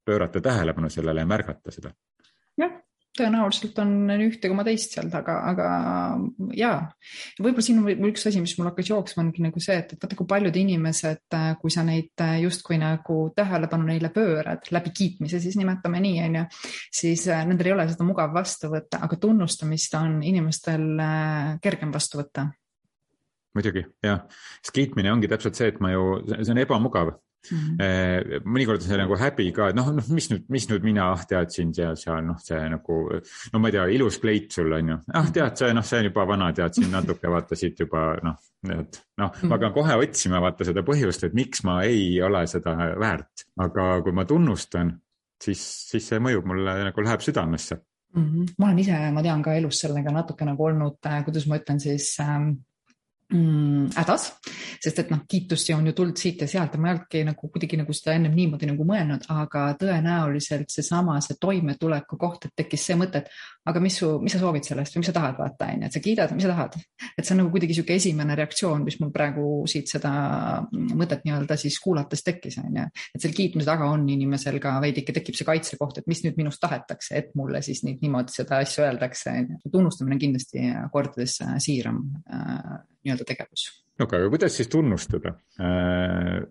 pöörata 0.05 0.41
tähelepanu 0.41 0.89
sellele 0.89 1.21
ja 1.21 1.29
märgata 1.29 1.71
seda. 1.71 1.93
jah, 2.57 2.73
tõenäoliselt 3.17 3.77
on 3.83 4.09
ühte 4.15 4.49
koma 4.49 4.65
teist 4.65 4.95
seal 4.95 5.09
taga, 5.13 5.35
aga 5.51 5.67
jaa. 6.57 6.77
võib-olla 7.37 7.65
siin 7.65 7.81
on 7.81 8.07
üks 8.09 8.25
asi, 8.29 8.41
mis 8.41 8.55
mul 8.57 8.69
hakkas 8.71 8.89
jooksma, 8.89 9.25
ongi 9.25 9.43
nagu 9.45 9.61
see, 9.63 9.77
et, 9.83 9.93
et 9.93 10.01
vaata, 10.05 10.17
kui 10.17 10.29
paljud 10.29 10.57
inimesed, 10.63 11.23
äh, 11.37 11.49
kui 11.61 11.73
sa 11.73 11.85
neid 11.85 12.23
äh, 12.25 12.39
justkui 12.43 12.79
nagu 12.81 13.17
tähelepanu 13.35 13.87
neile 13.89 14.09
pöörad 14.13 14.65
läbi 14.73 14.93
kiitmise, 14.97 15.41
siis 15.43 15.57
nimetame 15.59 16.01
nii, 16.03 16.23
on 16.25 16.39
ju, 16.41 16.45
siis 17.01 17.27
äh, 17.29 17.45
nendel 17.49 17.69
ei 17.69 17.75
ole 17.77 17.87
seda 17.91 18.07
mugav 18.07 18.33
vastu 18.33 18.71
võtta, 18.73 19.03
aga 19.05 19.19
tunnustamist 19.21 19.93
on 19.99 20.19
inimestel 20.25 20.89
kergem 21.61 21.93
vastu 21.93 22.21
võtta. 22.21 22.47
Muidugi 23.53 23.85
jah, 24.01 24.23
sest 24.63 24.73
kiitmine 24.73 25.11
ongi 25.13 25.29
täpselt 25.29 25.59
see, 25.59 25.69
et 25.69 25.77
ma 25.83 25.93
ju, 25.93 26.17
see 26.33 26.55
on 26.55 26.63
ebamugav 26.63 27.13
Mm 27.51 27.57
-hmm. 27.77 28.45
mõnikord 28.47 28.79
on 28.79 28.87
see 28.87 28.97
nagu 28.97 29.15
häbi 29.19 29.49
ka, 29.51 29.69
et 29.69 29.75
noh, 29.75 29.89
noh, 29.91 30.05
mis 30.15 30.29
nüüd, 30.31 30.45
mis 30.53 30.67
nüüd 30.69 30.85
mina 30.87 31.09
ah, 31.11 31.25
teadsin 31.27 31.73
seal, 31.75 31.97
seal 31.99 32.21
noh, 32.23 32.37
see 32.39 32.61
nagu 32.71 32.99
no 33.53 33.59
ma 33.59 33.67
ei 33.67 33.75
tea, 33.75 33.87
ilus 33.97 34.19
pleit 34.23 34.51
sul 34.55 34.71
on 34.71 34.93
ju, 34.93 34.97
ah 35.13 35.27
tead, 35.27 35.57
see 35.59 35.73
noh, 35.75 35.83
see 35.83 35.99
on 35.99 36.07
juba 36.07 36.25
vana, 36.29 36.51
tead 36.55 36.79
siin 36.79 36.91
natuke 36.91 37.31
vaata 37.35 37.59
siit 37.59 37.83
juba 37.83 38.05
noh, 38.23 38.39
et 38.69 39.01
noh 39.17 39.31
-hmm. 39.31 39.47
ma 39.49 39.57
hakkan 39.57 39.73
kohe 39.75 39.99
otsima 40.05 40.41
vaata 40.41 40.63
seda 40.71 40.85
põhjust, 40.87 41.27
et 41.27 41.33
miks 41.33 41.63
ma 41.67 41.81
ei 41.83 42.21
ole 42.21 42.47
seda 42.47 42.77
väärt, 42.99 43.47
aga 43.59 44.01
kui 44.01 44.15
ma 44.15 44.25
tunnustan, 44.25 44.95
siis, 45.43 45.63
siis 45.91 46.07
see 46.07 46.19
mõjub 46.19 46.47
mulle 46.47 46.79
nagu 46.87 47.03
läheb 47.03 47.21
südamesse 47.21 47.75
mm. 48.15 48.23
-hmm. 48.23 48.53
ma 48.57 48.65
olen 48.65 48.79
ise, 48.79 48.99
ma 49.11 49.23
tean 49.23 49.43
ka 49.43 49.53
elus 49.53 49.83
sellega 49.83 50.11
natuke 50.11 50.45
nagu 50.45 50.63
olnud, 50.63 50.99
äh, 51.05 51.23
kuidas 51.25 51.47
ma 51.47 51.59
ütlen 51.59 51.79
siis 51.79 52.15
ähm 52.23 52.53
hädas 53.33 54.27
mm,, 54.29 54.53
sest 54.83 54.99
et 55.03 55.11
noh, 55.13 55.23
kiitust 55.29 55.71
on 55.73 55.87
ju 55.89 55.93
tulnud 55.97 56.19
siit 56.19 56.43
ja 56.43 56.47
sealt 56.49 56.75
ja 56.75 56.81
ma 56.81 56.91
ei 56.91 56.97
olnudki 56.97 57.23
nagu 57.25 57.49
kuidagi 57.49 57.79
nagu 57.79 57.95
seda 57.95 58.15
ennem 58.17 58.35
niimoodi 58.37 58.69
nagu 58.69 58.85
mõelnud, 58.87 59.25
aga 59.33 59.65
tõenäoliselt 59.79 60.73
seesama, 60.73 61.19
see 61.21 61.39
toimetuleku 61.41 62.19
koht, 62.21 62.47
et 62.47 62.55
tekkis 62.55 62.85
see 62.89 62.97
mõte, 62.99 63.23
et 63.23 63.29
aga 63.69 63.81
mis 63.83 63.97
su, 63.99 64.09
mis 64.23 64.33
sa 64.35 64.39
soovid 64.41 64.65
sellest 64.67 64.95
või 64.95 65.03
mis 65.03 65.09
sa 65.09 65.15
tahad, 65.15 65.37
vaata 65.39 65.69
on 65.71 65.83
ju, 65.83 65.89
et 65.89 65.95
sa 65.95 66.01
kiidad, 66.03 66.33
mis 66.35 66.45
sa 66.45 66.51
tahad. 66.51 66.77
et 67.17 67.23
see 67.23 67.35
on 67.35 67.39
nagu 67.43 67.51
kuidagi 67.53 67.77
sihuke 67.77 67.95
esimene 67.95 68.35
reaktsioon, 68.39 68.83
mis 68.87 68.97
mul 69.01 69.11
praegu 69.15 69.45
siit 69.69 69.91
seda 69.91 70.13
mõtet 70.71 71.23
nii-öelda 71.27 71.57
siis 71.59 71.77
kuulates 71.83 72.25
tekkis, 72.25 72.59
on 72.63 72.79
ju. 72.81 72.87
et 73.15 73.23
selle 73.23 73.37
kiitmise 73.37 73.69
taga 73.69 73.89
on 73.91 74.07
inimesel 74.09 74.59
ka 74.63 74.75
veidike 74.83 75.15
tekib 75.15 75.37
see 75.39 75.47
kaitsekoht, 75.47 76.01
et 76.01 76.09
mis 76.11 76.23
nüüd 76.25 76.39
minust 76.39 76.61
tahetakse, 76.63 77.15
et 77.19 77.31
mulle 77.39 77.63
siis 77.65 77.83
nüüd 77.87 78.03
niimoodi 78.03 78.35
seda 78.35 78.59
asja 78.63 78.89
öeldakse, 78.89 79.31
on 79.31 79.53
ju. 79.55 79.73
tunnustamine 79.77 80.17
on 80.17 80.25
kindlasti 80.25 80.67
kordades 80.91 81.39
siiram 81.63 82.03
äh, 82.27 82.75
nii-öelda 83.05 83.29
tegevus. 83.29 83.69
okay,, 83.99 84.19
aga 84.19 84.33
kuidas 84.33 84.59
siis 84.59 84.71
tunnustada? 84.71 85.37
Äh, 85.59 86.43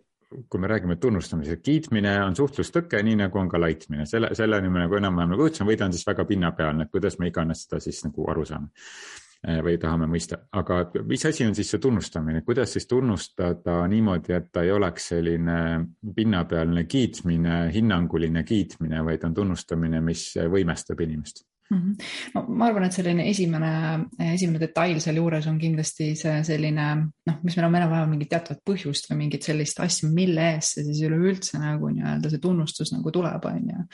kui 0.48 0.60
me 0.60 0.70
räägime 0.70 0.96
tunnustamisest, 1.00 1.62
kiitmine 1.64 2.14
on 2.24 2.36
suhtlustõke, 2.36 3.00
nii 3.04 3.18
nagu 3.24 3.38
on 3.38 3.50
ka 3.50 3.60
laitmine, 3.60 4.06
selle, 4.08 4.32
selleni 4.36 4.70
me 4.72 4.84
nagu 4.84 4.98
enam-vähem 4.98 5.34
nagu 5.34 5.46
jõudsime, 5.46 5.70
või 5.70 5.80
ta 5.80 5.88
on 5.88 5.96
siis 5.96 6.06
väga 6.08 6.26
pinnapealne, 6.28 6.86
et 6.86 6.92
kuidas 6.92 7.18
me 7.20 7.30
iganes 7.30 7.66
seda 7.66 7.80
siis 7.82 8.02
nagu 8.06 8.30
aru 8.30 8.46
saame. 8.48 8.70
või 9.42 9.74
tahame 9.74 10.06
mõista, 10.06 10.36
aga 10.54 10.76
mis 11.02 11.24
asi 11.26 11.42
on 11.42 11.54
siis 11.58 11.72
see 11.74 11.80
tunnustamine, 11.82 12.44
kuidas 12.46 12.76
siis 12.76 12.86
tunnustada 12.86 13.80
niimoodi, 13.90 14.36
et 14.36 14.52
ta 14.54 14.62
ei 14.62 14.70
oleks 14.70 15.08
selline 15.10 15.56
pinnapealne 16.14 16.84
kiitmine, 16.84 17.56
hinnanguline 17.74 18.44
kiitmine, 18.46 19.02
vaid 19.04 19.24
on 19.26 19.34
tunnustamine, 19.34 20.00
mis 20.00 20.28
võimestab 20.38 21.02
inimest. 21.02 21.42
No 21.70 22.44
ma 22.48 22.68
arvan, 22.68 22.86
et 22.86 22.96
selline 22.96 23.26
esimene, 23.30 23.72
esimene 24.32 24.60
detail 24.60 25.00
sealjuures 25.00 25.46
on 25.50 25.58
kindlasti 25.60 26.12
see 26.18 26.42
selline 26.46 26.86
noh, 27.28 27.38
mis 27.42 27.56
meil 27.56 27.66
on, 27.68 27.76
vaja 27.92 28.08
mingit 28.10 28.30
teatavat 28.32 28.62
põhjust 28.66 29.08
või 29.10 29.22
mingit 29.24 29.46
sellist 29.46 29.80
asja, 29.82 30.10
mille 30.12 30.48
eest 30.56 30.76
see 30.76 30.86
siis 30.88 31.02
üleüldse 31.06 31.60
nagu 31.62 31.90
nii-öelda 31.92 32.32
see 32.32 32.42
tunnustus 32.42 32.92
nagu 32.94 33.12
tuleb, 33.14 33.46
on 33.48 33.70
ju. 33.72 33.84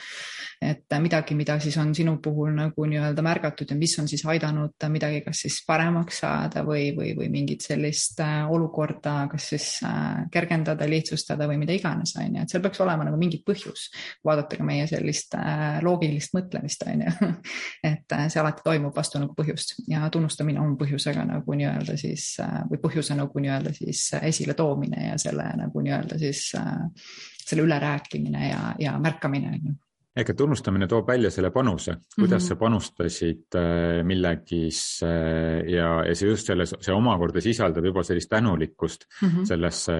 et 0.69 0.97
midagi, 0.99 1.37
mida 1.39 1.59
siis 1.63 1.77
on 1.81 1.93
sinu 1.95 2.17
puhul 2.23 2.51
nagu 2.57 2.87
nii-öelda 2.89 3.23
märgatud 3.25 3.69
ja 3.69 3.77
mis 3.79 3.95
on 4.01 4.09
siis 4.11 4.25
aidanud 4.27 4.75
midagi, 4.91 5.21
kas 5.25 5.45
siis 5.45 5.61
paremaks 5.67 6.21
saada 6.23 6.63
või, 6.67 6.89
või, 6.97 7.13
või 7.17 7.29
mingit 7.31 7.63
sellist 7.65 8.19
äh, 8.23 8.43
olukorda, 8.49 9.15
kas 9.31 9.49
siis 9.53 9.69
äh, 9.87 10.25
kergendada, 10.33 10.87
lihtsustada 10.89 11.47
või 11.49 11.59
mida 11.61 11.75
iganes, 11.75 12.15
on 12.19 12.35
ju, 12.35 12.43
et 12.43 12.51
seal 12.51 12.63
peaks 12.65 12.83
olema 12.83 13.07
nagu 13.07 13.19
mingi 13.19 13.41
põhjus. 13.45 13.89
vaadata 14.25 14.59
ka 14.59 14.67
meie 14.67 14.87
sellist 14.89 15.35
äh, 15.37 15.79
loogilist 15.85 16.35
mõtlemist, 16.35 16.85
on 16.89 17.05
ju 17.05 17.31
et 17.83 18.15
äh, 18.15 18.27
see 18.29 18.41
alati 18.41 18.63
toimub 18.65 18.95
vastu 18.95 19.21
nagu 19.21 19.35
põhjust 19.37 19.75
ja 19.89 20.07
tunnustamine 20.13 20.61
on 20.61 20.77
põhjusega 20.79 21.25
nagu 21.27 21.57
nii-öelda 21.59 21.97
siis 21.99 22.31
äh, 22.43 22.61
või 22.69 22.81
põhjuse 22.83 23.17
nagu 23.17 23.43
nii-öelda 23.43 23.73
siis 23.75 24.05
esiletoomine 24.21 25.09
ja 25.11 25.19
selle 25.21 25.45
nagu 25.59 25.83
nii-öelda 25.85 26.19
siis 26.21 26.47
äh, 26.59 26.73
selle 27.43 27.67
ülerääkimine 27.67 28.49
ja, 28.49 28.73
ja 28.79 28.97
märkamine 29.01 29.53
on 29.53 29.61
ju 29.69 29.77
ehk 30.19 30.33
et 30.33 30.37
tunnustamine 30.37 30.87
toob 30.89 31.07
välja 31.07 31.29
selle 31.31 31.51
panuse, 31.55 31.93
kuidas 32.15 32.41
mm 32.43 32.45
-hmm. 32.45 32.47
sa 32.47 32.55
panustasid 32.55 33.57
millegis 34.03 34.79
ja, 35.01 35.91
ja 36.03 36.15
see 36.15 36.27
just 36.27 36.49
selles, 36.49 36.73
see 36.81 36.93
omakorda 36.93 37.39
sisaldab 37.41 37.85
juba 37.85 38.03
sellist 38.03 38.29
tänulikkust 38.29 39.05
mm 39.21 39.29
-hmm. 39.29 39.45
sellesse, 39.45 39.95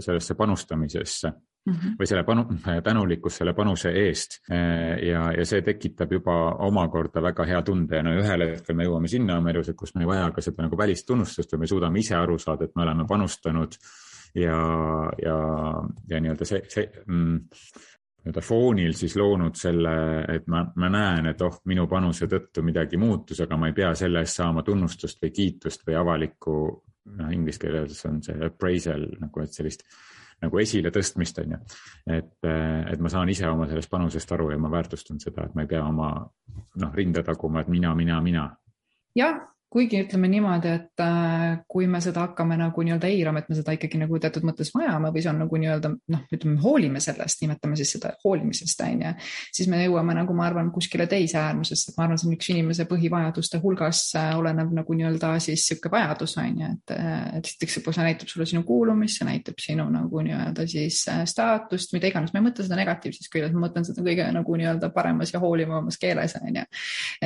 sellesse 0.00 0.34
panustamisesse 0.34 1.32
mm 1.66 1.72
-hmm. 1.72 1.96
või 2.00 2.06
selle 2.06 2.24
panu, 2.24 2.46
tänulikkus 2.88 3.36
selle 3.40 3.54
panuse 3.54 3.90
eest. 3.90 4.40
ja, 4.48 5.32
ja 5.36 5.46
see 5.46 5.62
tekitab 5.62 6.12
juba 6.12 6.36
omakorda 6.66 7.22
väga 7.22 7.44
hea 7.44 7.62
tunde 7.62 7.96
ja 7.96 8.02
no 8.02 8.14
ühel 8.18 8.46
hetkel 8.48 8.76
me 8.76 8.84
jõuame 8.88 9.08
sinna 9.08 9.38
oma 9.38 9.50
elus, 9.50 9.68
et 9.68 9.76
kus 9.76 9.94
me 9.94 10.02
ei 10.04 10.08
vaja 10.08 10.30
ka 10.30 10.40
seda 10.40 10.66
nagu 10.66 10.78
välistunnustust 10.78 11.52
või 11.52 11.64
me 11.64 11.66
suudame 11.66 11.98
ise 11.98 12.14
aru 12.14 12.38
saada, 12.38 12.64
et 12.64 12.76
me 12.76 12.82
oleme 12.82 13.06
panustanud 13.08 13.76
ja, 14.34 14.58
ja, 15.22 15.38
ja 16.08 16.20
nii-öelda 16.20 16.44
see, 16.44 16.62
see 16.68 16.86
mm, 17.06 17.38
nii-öelda 18.20 18.44
foonil 18.44 18.92
siis 18.96 19.16
loonud 19.16 19.56
selle, 19.56 19.94
et 20.28 20.46
ma, 20.52 20.64
ma 20.76 20.90
näen, 20.92 21.30
et 21.32 21.42
oh, 21.42 21.60
minu 21.70 21.86
panuse 21.90 22.28
tõttu 22.30 22.62
midagi 22.66 23.00
muutus, 23.00 23.40
aga 23.40 23.56
ma 23.56 23.70
ei 23.70 23.76
pea 23.76 23.94
selle 23.98 24.22
eest 24.24 24.40
saama 24.42 24.62
tunnustust 24.66 25.22
või 25.24 25.32
kiitust 25.34 25.86
või 25.88 25.96
avalikku, 26.00 26.54
noh, 27.16 27.32
inglise 27.32 27.62
keeles 27.62 28.04
on 28.06 28.20
see 28.22 28.36
appraisal 28.44 29.06
nagu, 29.20 29.42
et 29.42 29.56
sellist 29.56 29.86
nagu 30.40 30.60
esiletõstmist, 30.62 31.38
on 31.42 31.54
ju. 31.54 31.60
et, 32.16 32.32
et 32.44 33.00
ma 33.00 33.12
saan 33.12 33.28
ise 33.32 33.48
oma 33.48 33.68
sellest 33.68 33.90
panusest 33.92 34.32
aru 34.36 34.50
ja 34.54 34.58
ma 34.60 34.70
väärtustan 34.72 35.20
seda, 35.22 35.46
et 35.46 35.54
ma 35.54 35.66
ei 35.66 35.70
pea 35.70 35.84
oma 35.84 36.10
noh, 36.80 36.92
rinda 36.96 37.22
taguma, 37.26 37.64
et 37.64 37.72
mina, 37.72 37.94
mina, 37.94 38.20
mina. 38.24 38.46
jah, 39.16 39.40
kuigi 39.70 40.00
ütleme 40.02 40.26
niimoodi, 40.28 40.70
et 40.80 41.02
äh, 41.04 41.60
kui 41.70 41.86
me 41.86 42.00
seda 42.02 42.24
hakkame 42.24 42.56
nagu 42.58 42.82
nii-öelda 42.82 43.06
eirama, 43.06 43.38
et 43.38 43.50
me 43.52 43.54
seda 43.54 43.70
ikkagi 43.76 44.00
nagu 44.00 44.18
teatud 44.18 44.42
mõttes 44.46 44.72
vajame 44.74 45.12
või 45.14 45.22
see 45.22 45.30
on 45.30 45.36
nagu 45.44 45.60
nii-öelda 45.62 45.92
noh, 46.10 46.24
ütleme, 46.34 46.56
hoolime 46.64 47.02
sellest, 47.02 47.38
nimetame 47.44 47.78
siis 47.78 47.92
seda 47.94 48.10
hoolimisest, 48.24 48.82
on 48.82 49.04
ju, 49.04 49.12
siis 49.54 49.70
me 49.70 49.78
jõuame 49.84 50.16
nagu 50.18 50.34
ma 50.34 50.48
arvan, 50.48 50.72
kuskile 50.74 51.06
teise 51.10 51.38
äärmusesse, 51.38 51.92
et 51.92 52.00
ma 52.00 52.08
arvan, 52.08 52.18
see 52.18 52.26
on 52.26 52.34
üks 52.34 52.50
inimese 52.50 52.86
põhivajaduste 52.90 53.60
hulgas 53.62 54.00
äh, 54.18 54.32
olenev 54.40 54.72
nagu 54.74 54.96
nii-öelda 54.98 55.36
siis 55.38 55.62
niisugune 55.68 55.94
vajadus, 55.94 56.34
on 56.42 56.58
ju, 56.64 56.72
et, 56.74 56.96
äh, 56.96 57.14
esiteks 57.38 57.78
see 57.78 58.08
näitab 58.08 58.34
sulle 58.34 58.48
sinu 58.50 58.64
kuulumist, 58.66 59.20
see 59.20 59.30
näitab 59.30 59.62
sinu 59.62 59.86
nagu 59.94 60.24
nii-öelda 60.26 60.66
siis 60.70 61.04
staatust, 61.30 61.94
mida 61.94 62.10
iganes, 62.10 62.34
ma 62.34 62.42
ei 62.42 62.48
mõtle 62.48 62.66
seda 62.66 62.80
negatiivses 62.82 63.30
keeles, 63.30 63.54
ma 63.54 63.68
mõtlen 63.68 63.86
seda 63.86 64.02
kõige 64.02 64.26
nagu 64.34 64.58
nii-öelda 64.58 64.90
paremas 64.98 65.30
ja 65.30 65.38
hoolivamas 65.42 66.00
keeles, 66.02 66.34
on 66.42 66.58
ju. 66.58 66.68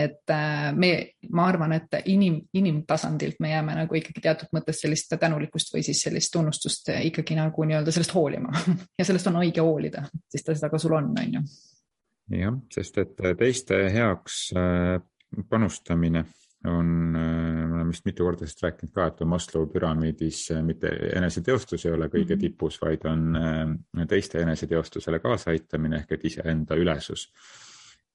et 0.04 0.36
me, 0.76 0.94
ma 1.32 1.48
arvan, 1.48 1.78
et 1.80 2.02
inim 2.04 2.33
inim, 2.34 2.46
inimtasandilt 2.52 3.40
me 3.40 3.50
jääme 3.50 3.76
nagu 3.78 3.98
ikkagi 3.98 4.22
teatud 4.24 4.52
mõttes 4.56 4.80
sellist 4.82 5.12
tänulikkust 5.20 5.72
või 5.74 5.84
siis 5.86 6.02
sellist 6.06 6.32
tunnustust 6.34 6.90
ikkagi 6.94 7.36
nagu 7.38 7.66
nii-öelda 7.68 7.94
sellest 7.94 8.14
hoolima 8.16 8.52
ja 8.98 9.06
sellest 9.06 9.30
on 9.30 9.40
õige 9.42 9.64
hoolida, 9.64 10.06
siis 10.30 10.44
ta 10.44 10.54
seda 10.56 10.70
ka 10.72 10.80
sul 10.82 10.96
on, 10.98 11.12
on 11.18 11.36
ju. 11.38 11.44
jah, 12.38 12.56
sest 12.74 12.98
et 13.02 13.26
teiste 13.38 13.84
heaks 13.94 14.46
äh, 14.58 14.96
panustamine 15.50 16.24
on, 16.64 16.88
äh, 17.16 17.66
me 17.68 17.80
oleme 17.80 17.90
vist 17.92 18.06
mitu 18.08 18.26
korda 18.26 18.44
sellest 18.44 18.64
rääkinud 18.64 18.94
ka, 18.94 19.08
et 19.10 19.20
on 19.24 19.32
Maslow 19.34 19.68
püramiidis 19.72 20.46
äh, 20.54 20.62
mitte 20.64 20.92
eneseteostus 21.16 21.86
ei 21.86 21.92
ole 21.96 22.08
kõige 22.12 22.34
-hmm. 22.34 22.46
tipus, 22.46 22.80
vaid 22.82 23.04
on 23.10 24.08
teiste 24.08 24.42
eneseteostusele 24.42 25.18
kaasaaitamine 25.18 26.02
ehk 26.02 26.18
et 26.18 26.24
iseenda 26.32 26.74
ülesus 26.76 27.28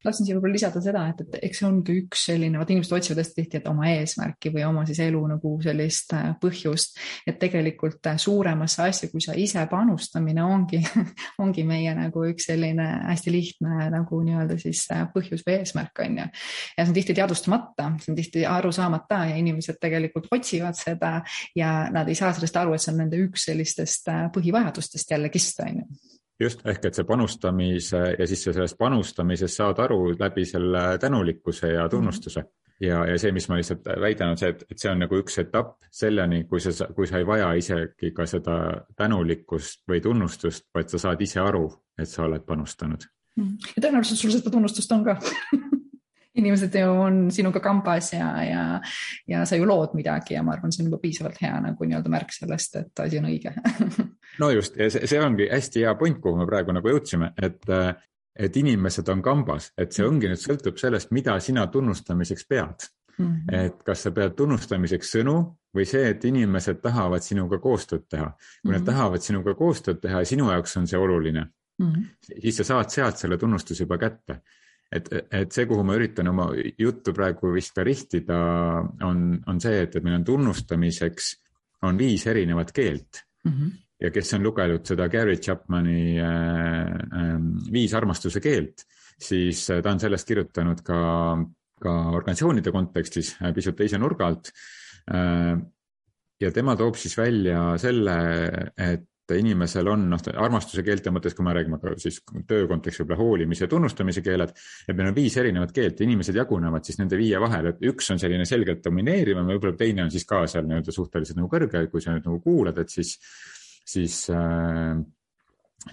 tahtsin 0.04 0.28
siia 0.28 0.38
võib-olla 0.38 0.56
lisada 0.56 0.82
seda, 0.84 1.02
et, 1.12 1.22
et 1.26 1.38
eks 1.50 1.60
see 1.60 1.68
ongi 1.68 1.96
üks 2.04 2.22
selline, 2.30 2.60
vaat 2.60 2.70
inimesed 2.72 2.96
otsivad 2.96 3.20
hästi 3.20 3.36
tihti, 3.36 3.60
et 3.60 3.68
oma 3.68 3.90
eesmärki 3.92 4.52
või 4.54 4.64
oma 4.68 4.86
siis 4.88 5.02
elu 5.04 5.22
nagu 5.34 5.52
sellist 5.64 6.14
äh, 6.16 6.30
põhjust, 6.40 7.00
et 7.28 7.40
tegelikult 7.42 8.08
äh, 8.12 8.20
suuremasse 8.22 8.86
asja, 8.86 9.10
kui 9.12 9.24
sa 9.24 9.36
ise 9.40 9.66
panustamine 9.72 10.44
ongi 10.46 10.80
ongi 11.44 11.66
meie 11.68 11.96
nagu 11.98 12.24
üks 12.30 12.48
selline 12.50 12.88
hästi 13.10 13.34
lihtne 13.34 13.90
nagu 13.94 14.22
nii-öelda 14.24 14.60
siis 14.62 14.86
äh, 14.96 15.04
põhjus 15.14 15.44
või 15.48 15.58
eesmärk 15.60 16.04
on 16.06 16.22
ju. 16.22 16.28
ja 16.78 16.86
see 16.86 16.94
on 16.94 17.00
tihti 17.00 17.18
teadvustamata, 17.20 17.90
see 18.00 18.14
on 18.14 18.20
tihti 18.22 18.46
aru 18.48 18.72
saamata 18.76 19.26
ja 19.34 19.40
inimesed 19.42 19.82
tegelikult 19.82 20.32
otsivad 20.32 20.80
seda 20.80 21.18
ja 21.58 21.74
nad 21.92 22.08
ei 22.08 22.16
saa 22.16 22.32
sellest 22.36 22.62
aru, 22.62 22.76
et 22.76 22.86
see 22.86 22.94
on 22.94 23.04
nende 23.04 23.20
üks 23.20 23.50
sellistest 23.50 24.08
põhivajadustest 24.36 25.12
jällegist 25.18 25.60
on 25.66 25.84
ju 25.84 26.18
just, 26.40 26.64
ehk 26.68 26.86
et 26.86 26.96
see 26.98 27.08
panustamise 27.08 28.02
ja 28.20 28.28
siis 28.28 28.44
sa 28.46 28.54
sellest 28.56 28.78
panustamisest 28.80 29.60
saad 29.62 29.82
aru 29.84 30.14
läbi 30.20 30.46
selle 30.46 30.98
tänulikkuse 31.02 31.74
ja 31.74 31.90
tunnustuse. 31.90 32.44
ja, 32.82 33.06
ja 33.06 33.18
see, 33.20 33.32
mis 33.36 33.50
ma 33.50 33.58
lihtsalt 33.60 33.88
väidan, 34.02 34.34
on 34.34 34.38
see, 34.40 34.54
et, 34.54 34.64
et 34.72 34.80
see 34.80 34.92
on 34.92 35.02
nagu 35.04 35.20
üks 35.20 35.40
etapp 35.42 35.76
selleni, 35.92 36.46
kui 36.48 36.62
sa, 36.64 36.88
kui 36.96 37.08
sa 37.08 37.20
ei 37.20 37.28
vaja 37.28 37.52
isegi 37.60 38.14
ka 38.16 38.26
seda 38.30 38.60
tänulikkust 38.96 39.84
või 39.90 40.00
tunnustust, 40.02 40.70
vaid 40.76 40.92
sa 40.92 41.02
saad 41.02 41.22
ise 41.22 41.42
aru, 41.44 41.66
et 42.00 42.08
sa 42.08 42.24
oled 42.28 42.46
panustanud. 42.48 43.04
ja 43.40 43.84
tõenäoliselt 43.84 44.24
sul 44.24 44.36
seda 44.36 44.52
tunnustust 44.52 44.92
on 44.96 45.04
ka 45.04 45.20
inimesed 46.40 46.76
ju 46.76 46.90
on 47.06 47.22
sinuga 47.34 47.62
kambas 47.64 48.14
ja, 48.14 48.30
ja, 48.44 48.66
ja 49.28 49.46
sa 49.46 49.60
ju 49.60 49.68
lood 49.70 49.96
midagi 49.98 50.38
ja 50.38 50.44
ma 50.44 50.56
arvan, 50.56 50.74
see 50.74 50.84
on 50.84 50.92
juba 50.92 51.02
piisavalt 51.04 51.42
hea 51.42 51.56
nagu 51.64 51.88
nii-öelda 51.88 52.12
märk 52.14 52.36
sellest, 52.36 52.80
et 52.82 53.04
asi 53.06 53.20
on 53.22 53.30
õige 53.30 53.54
no 54.42 54.52
just 54.56 54.78
ja 54.80 54.90
see, 54.92 55.08
see 55.10 55.24
ongi 55.24 55.50
hästi 55.52 55.86
hea 55.86 55.96
point, 56.00 56.22
kuhu 56.24 56.40
me 56.40 56.48
praegu 56.50 56.76
nagu 56.76 56.94
jõudsime, 56.94 57.34
et, 57.42 57.66
et 58.40 58.62
inimesed 58.64 59.10
on 59.14 59.24
kambas, 59.26 59.72
et 59.78 59.96
see 59.96 60.08
ongi 60.08 60.32
nüüd 60.32 60.42
sõltub 60.42 60.80
sellest, 60.82 61.14
mida 61.16 61.38
sina 61.44 61.68
tunnustamiseks 61.72 62.48
pead 62.50 62.90
mm. 63.20 63.26
-hmm. 63.26 63.66
et 63.66 63.84
kas 63.84 64.04
sa 64.04 64.12
pead 64.12 64.36
tunnustamiseks 64.40 65.16
sõnu 65.18 65.38
või 65.76 65.86
see, 65.86 66.10
et 66.10 66.26
inimesed 66.26 66.82
tahavad 66.82 67.24
sinuga 67.24 67.60
koostööd 67.60 68.08
teha. 68.10 68.32
kui 68.32 68.38
mm 68.38 68.70
-hmm. 68.70 68.72
nad 68.72 68.82
mhm. 68.82 68.86
tahavad 68.86 69.22
sinuga 69.22 69.54
koostööd 69.56 70.00
teha 70.02 70.20
ja 70.20 70.26
sinu 70.26 70.52
jaoks 70.52 70.78
on 70.78 70.88
see 70.88 71.00
oluline 71.00 71.46
mm, 71.80 71.92
-hmm. 71.92 72.06
siis 72.42 72.58
sa 72.58 72.64
saad 72.64 72.90
sealt 72.90 73.18
selle 73.18 73.38
tunnustuse 73.38 73.84
juba 73.84 73.98
kätte 73.98 74.42
et, 74.92 75.10
et 75.32 75.54
see, 75.54 75.68
kuhu 75.70 75.84
ma 75.86 75.96
üritan 75.98 76.32
oma 76.32 76.50
juttu 76.80 77.14
praegu 77.16 77.54
vist 77.54 77.76
ka 77.76 77.86
rihtida, 77.86 78.40
on, 79.06 79.28
on 79.48 79.62
see, 79.62 79.84
et, 79.86 79.96
et 79.96 80.06
meil 80.06 80.20
on 80.20 80.26
tunnustamiseks, 80.28 81.30
on 81.88 82.00
viis 82.00 82.26
erinevat 82.28 82.74
keelt 82.76 83.22
mm. 83.46 83.52
-hmm. 83.52 83.72
ja 84.04 84.12
kes 84.12 84.34
on 84.36 84.44
lugenud 84.44 84.86
seda 84.86 85.08
Gary 85.08 85.38
Chapmani 85.38 86.20
äh, 86.20 86.26
äh, 86.26 87.38
Viis 87.72 87.94
armastuse 87.94 88.42
keelt, 88.42 88.86
siis 89.20 89.70
äh, 89.70 89.82
ta 89.84 89.92
on 89.92 90.00
sellest 90.00 90.28
kirjutanud 90.28 90.82
ka, 90.84 91.00
ka 91.82 91.96
organisatsioonide 92.12 92.72
kontekstis 92.72 93.36
äh, 93.42 93.54
pisut 93.54 93.78
teise 93.78 93.98
nurga 93.98 94.28
alt 94.28 94.52
äh, 95.14 95.56
ja 96.42 96.52
tema 96.52 96.76
toob 96.76 96.96
siis 96.96 97.18
välja 97.18 97.78
selle, 97.78 98.18
et 98.78 99.06
inimesel 99.38 99.88
on 99.92 100.08
noh, 100.12 100.24
armastuse 100.42 100.84
keelte 100.86 101.14
mõttes, 101.14 101.36
kui 101.38 101.46
me 101.46 101.54
räägime 101.56 101.80
ka 101.82 101.94
siis 102.02 102.22
töö 102.48 102.66
kontekstis 102.70 103.04
võib-olla 103.04 103.20
hoolimise 103.20 103.66
ja 103.66 103.72
tunnustamise 103.72 104.24
keeled, 104.26 104.56
et 104.88 104.96
meil 104.96 105.12
on 105.12 105.18
viis 105.18 105.38
erinevat 105.42 105.76
keelt 105.76 106.02
ja 106.02 106.08
inimesed 106.08 106.40
jagunevad 106.40 106.88
siis 106.88 107.00
nende 107.02 107.20
viie 107.20 107.40
vahel, 107.42 107.72
et 107.74 107.86
üks 107.92 108.10
on 108.14 108.22
selline 108.22 108.48
selgelt 108.50 108.84
domineerivam 108.86 109.48
ja 109.48 109.58
võib-olla 109.58 109.80
teine 109.80 110.08
on 110.08 110.12
siis 110.14 110.26
ka 110.30 110.46
seal 110.50 110.68
nii-öelda 110.70 110.96
suhteliselt 110.96 111.40
nagu 111.40 111.52
kõrge, 111.52 111.86
kui 111.92 112.04
sa 112.04 112.16
nüüd 112.16 112.28
nagu 112.28 112.42
kuulad, 112.44 112.82
et 112.82 112.94
siis, 112.94 113.16
siis 113.88 114.22
äh, 114.34 115.00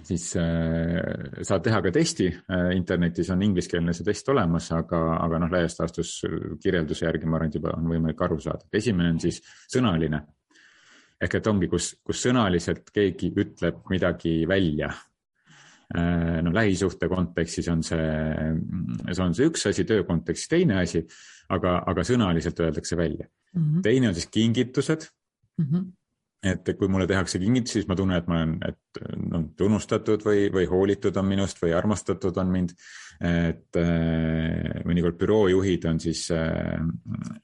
siis 0.03 0.29
äh, 0.35 1.43
saad 1.47 1.63
teha 1.63 1.81
ka 1.83 1.91
testi 1.95 2.27
äh,, 2.29 2.71
internetis 2.75 3.29
on 3.33 3.43
ingliskeelne 3.45 3.95
see 3.95 4.07
test 4.07 4.29
olemas, 4.33 4.71
aga, 4.75 5.01
aga 5.21 5.43
noh, 5.43 5.51
laias 5.51 5.77
laastus 5.79 6.17
kirjelduse 6.63 7.07
järgi 7.07 7.29
ma 7.29 7.39
arvan, 7.39 7.51
et 7.51 7.59
juba 7.59 7.75
on 7.77 7.87
võimalik 7.93 8.25
aru 8.27 8.39
saada. 8.43 8.67
esimene 8.73 9.13
on 9.15 9.21
siis 9.23 9.39
sõnaline 9.71 10.25
ehk 11.21 11.37
et 11.39 11.49
ongi, 11.49 11.69
kus, 11.71 11.91
kus 12.05 12.23
sõnaliselt 12.27 12.91
keegi 12.93 13.31
ütleb 13.35 13.85
midagi 13.91 14.39
välja. 14.49 14.91
no 16.43 16.51
lähisuhte 16.51 17.07
kontekstis 17.07 17.69
on 17.71 17.79
see, 17.83 18.07
see 19.07 19.23
on 19.23 19.35
see 19.37 19.45
üks 19.47 19.61
asi, 19.69 19.85
töö 19.87 20.03
kontekstis 20.03 20.49
teine 20.51 20.81
asi, 20.81 20.99
aga, 21.55 21.77
aga 21.87 22.03
sõnaliselt 22.03 22.59
öeldakse 22.59 22.97
välja 22.99 23.23
mm. 23.23 23.61
-hmm. 23.61 23.81
teine 23.85 24.09
on 24.09 24.17
siis 24.17 24.27
kingitused 24.27 25.07
mm. 25.57 25.65
-hmm 25.65 25.85
et 26.43 26.69
kui 26.77 26.87
mulle 26.87 27.07
tehakse 27.07 27.39
kingitus, 27.39 27.73
siis 27.73 27.87
ma 27.87 27.95
tunnen, 27.95 28.17
et 28.17 28.27
ma 28.27 28.35
olen, 28.37 28.51
et 28.67 28.99
noh, 29.17 29.47
tunnustatud 29.57 30.21
või, 30.21 30.51
või 30.53 30.67
hoolitud 30.69 31.15
on 31.17 31.25
minust 31.25 31.61
või 31.63 31.73
armastatud 31.73 32.37
on 32.37 32.51
mind. 32.51 32.75
et 33.19 33.75
äh, 33.81 34.83
mõnikord 34.85 35.17
büroojuhid 35.17 35.85
on 35.89 35.99
siis 35.99 36.27
äh, 36.31 36.77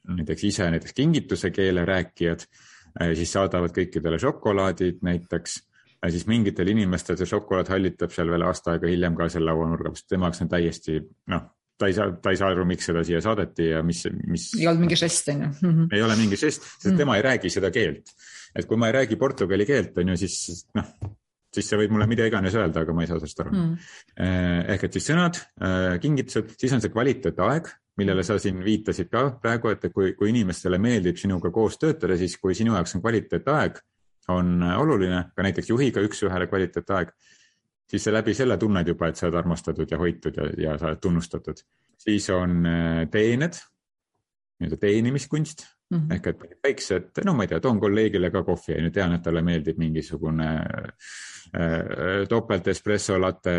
näiteks 0.06 0.44
ise 0.44 0.70
näiteks 0.70 0.92
kingituse 0.94 1.50
keele 1.50 1.84
rääkijad 1.84 2.46
äh,, 2.46 2.62
siis 3.00 3.32
saadavad 3.34 3.74
kõikidele 3.74 4.18
šokolaadid 4.22 5.02
näiteks 5.02 5.56
ja 6.04 6.10
siis 6.12 6.26
mingitel 6.30 6.68
inimestel 6.70 7.18
see 7.18 7.28
šokolaad 7.30 7.72
hallitab 7.72 8.12
seal 8.14 8.30
veel 8.30 8.44
aasta 8.46 8.74
aega 8.74 8.90
hiljem 8.90 9.16
ka 9.18 9.28
seal 9.32 9.46
lauanurga 9.48 9.94
sest 9.94 10.10
tema 10.12 10.28
jaoks 10.28 10.44
on 10.44 10.52
täiesti 10.52 11.00
noh, 11.32 11.48
ta 11.78 11.90
ei 11.90 11.96
saa, 11.96 12.12
ta 12.22 12.34
ei 12.34 12.38
saa 12.40 12.52
aru, 12.54 12.66
miks 12.68 12.88
seda 12.90 13.02
siia 13.06 13.20
saadeti 13.24 13.70
ja 13.72 13.82
mis, 13.86 14.04
mis. 14.30 14.46
ei 14.60 14.68
olnud 14.70 14.86
mingi 14.86 14.98
žest 15.00 15.32
on 15.32 15.44
ju. 15.46 15.50
Mhm. 15.64 15.90
ei 15.96 16.06
ole 16.06 16.16
mingi 16.20 16.38
žest, 16.38 16.62
sest 16.62 16.86
mm 16.86 16.90
-hmm. 16.92 17.02
tema 17.02 17.16
ei 17.16 17.26
räägi 17.26 17.50
seda 17.50 17.70
keelt. 17.74 18.14
et 18.54 18.66
kui 18.70 18.76
ma 18.76 18.86
ei 18.86 18.92
räägi 19.00 19.16
portugali 19.18 19.66
keelt, 19.66 19.98
on 19.98 20.08
ju, 20.08 20.16
siis 20.16 20.66
noh, 20.74 20.84
siis 21.54 21.68
sa 21.68 21.78
võid 21.78 21.90
mulle 21.90 22.06
mida 22.06 22.26
iganes 22.26 22.54
öelda, 22.54 22.84
aga 22.84 22.92
ma 22.92 23.02
ei 23.02 23.10
saa 23.10 23.18
sellest 23.18 23.40
aru 23.40 23.54
mm. 23.54 23.78
ehk 24.74 24.84
et 24.84 24.92
siis 24.92 25.08
sõnad, 25.10 25.40
äh, 25.62 25.98
kingitused, 26.02 26.54
siis 26.58 26.72
on 26.72 26.82
see 26.84 26.92
kvaliteetaeg, 26.94 27.70
millele 27.96 28.24
sa 28.26 28.38
siin 28.42 28.58
viitasid 28.64 29.10
ka 29.10 29.28
praegu, 29.42 29.70
et 29.70 29.86
kui, 29.94 30.12
kui 30.18 30.32
inimestele 30.32 30.78
meeldib 30.82 31.18
sinuga 31.20 31.50
koos 31.54 31.78
töötada, 31.78 32.16
siis 32.18 32.36
kui 32.42 32.54
sinu 32.54 32.74
jaoks 32.74 32.96
on 32.96 33.04
kvaliteetaeg, 33.04 33.78
on 34.34 34.62
oluline, 34.62 35.28
ka 35.36 35.44
näiteks 35.44 35.70
juhiga 35.70 36.02
üks-ühele 36.02 36.48
kvaliteetaeg 36.50 37.12
siis 37.90 38.04
sa 38.04 38.12
läbi 38.12 38.34
selle 38.34 38.56
tunned 38.58 38.88
juba, 38.88 39.08
et 39.08 39.18
sa 39.18 39.28
oled 39.28 39.38
armastatud 39.38 39.90
ja 39.90 39.98
hoitud 40.00 40.38
ja, 40.38 40.48
ja 40.68 40.78
sa 40.78 40.90
oled 40.90 41.02
tunnustatud. 41.02 41.62
siis 41.98 42.28
on 42.30 42.66
äh, 42.66 43.04
teened, 43.10 43.60
nii-öelda 44.60 44.76
teenimiskunst 44.80 45.64
mm 45.90 45.98
-hmm. 45.98 46.14
ehk 46.14 46.26
et 46.26 46.42
väiksed, 46.66 47.22
no 47.24 47.34
ma 47.34 47.44
ei 47.44 47.48
tea, 47.48 47.60
toon 47.60 47.80
kolleegile 47.80 48.30
ka 48.30 48.44
kohvi, 48.44 48.76
on 48.78 48.88
ju, 48.88 48.90
tean, 48.94 49.14
et 49.16 49.22
talle 49.22 49.42
meeldib 49.42 49.78
mingisugune 49.78 50.50
äh, 51.54 52.26
topelt 52.28 52.68
espresso 52.68 53.18
latte, 53.20 53.54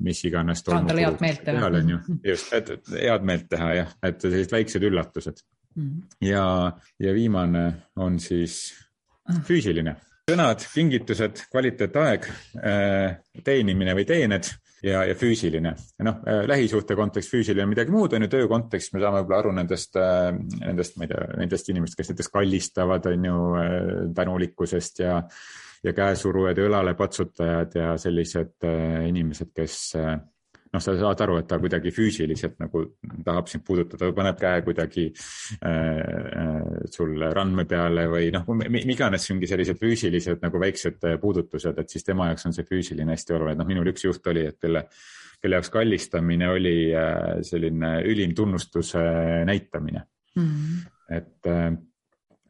mis 0.00 0.24
iganes. 0.24 0.62
tahan 0.62 0.86
talle 0.86 1.06
head 1.06 1.20
meelt 1.20 1.44
teha. 1.44 1.66
on 1.66 1.90
ju, 1.90 1.98
just, 2.24 2.52
et 2.52 2.72
head 2.94 3.28
meelt 3.32 3.48
teha 3.48 3.74
jah, 3.74 3.92
et 4.02 4.20
sellised 4.20 4.56
väiksed 4.56 4.88
üllatused 4.90 5.44
mm. 5.76 5.84
-hmm. 5.84 6.26
ja, 6.28 6.72
ja 6.98 7.14
viimane 7.14 7.72
on 7.96 8.18
siis 8.18 8.74
füüsiline 9.44 9.96
sõnad, 10.24 10.62
kingitused, 10.72 11.42
kvaliteetaeg, 11.52 12.28
äh, 12.56 13.16
teenimine 13.44 13.92
või 13.96 14.06
teened 14.08 14.48
ja, 14.84 15.02
ja 15.04 15.16
füüsiline. 15.20 15.74
noh, 16.06 16.22
äh, 16.24 16.44
lähisuhte 16.48 16.96
kontekst, 16.96 17.32
füüsiline 17.32 17.66
midagi 17.68 17.92
muud 17.92 18.16
on 18.16 18.24
ju, 18.24 18.30
töö 18.32 18.48
kontekst 18.48 18.94
me 18.94 19.02
saame 19.02 19.20
võib-olla 19.20 19.42
aru 19.42 19.52
nendest, 19.58 19.96
äh, 20.00 20.30
nendest, 20.62 20.96
ma 20.96 21.04
ei 21.04 21.12
tea, 21.12 21.26
nendest 21.42 21.68
inimestest, 21.68 21.98
kes 21.98 22.12
näiteks 22.14 22.32
kallistavad, 22.32 23.10
on 23.12 23.28
ju, 23.28 23.42
tänulikkusest 24.16 25.04
ja, 25.04 25.18
ja 25.84 25.92
käesurujad 25.92 26.56
ja 26.56 26.70
õlalepatsutajad 26.70 27.76
ja 27.82 27.92
sellised 28.00 28.64
inimesed, 29.10 29.52
kes 29.52 29.78
noh, 30.74 30.82
sa 30.82 30.94
saad 30.98 31.22
aru, 31.24 31.38
et 31.40 31.48
ta 31.50 31.58
kuidagi 31.62 31.92
füüsiliselt 31.94 32.58
nagu 32.62 32.84
tahab 33.26 33.50
sind 33.50 33.64
puudutada 33.66 34.08
või 34.08 34.16
paneb 34.18 34.40
käe 34.40 34.62
kuidagi 34.66 35.06
äh, 35.10 35.70
äh, 35.70 36.88
sul 36.94 37.14
randme 37.36 37.66
peale 37.70 38.06
või 38.10 38.30
noh, 38.34 38.48
iganes 38.82 39.28
mingi 39.30 39.50
sellised 39.50 39.80
füüsilised 39.80 40.42
nagu 40.44 40.62
väiksed 40.62 41.06
puudutused, 41.22 41.78
et 41.78 41.94
siis 41.94 42.06
tema 42.06 42.30
jaoks 42.30 42.50
on 42.50 42.56
see 42.56 42.66
füüsiline 42.68 43.14
hästi 43.14 43.38
oluline, 43.38 43.60
noh, 43.60 43.70
minul 43.70 43.92
üks 43.94 44.06
juht 44.06 44.26
oli, 44.32 44.48
et 44.50 44.58
kelle, 44.62 44.86
kelle 45.40 45.60
jaoks 45.60 45.72
kallistamine 45.74 46.50
oli 46.56 46.76
äh, 46.98 47.40
selline 47.46 47.96
ülim 48.10 48.34
tunnustuse 48.34 49.02
näitamine 49.46 50.04
mm. 50.34 50.46
-hmm. 50.46 50.86
et 51.20 51.50
äh, 51.50 51.74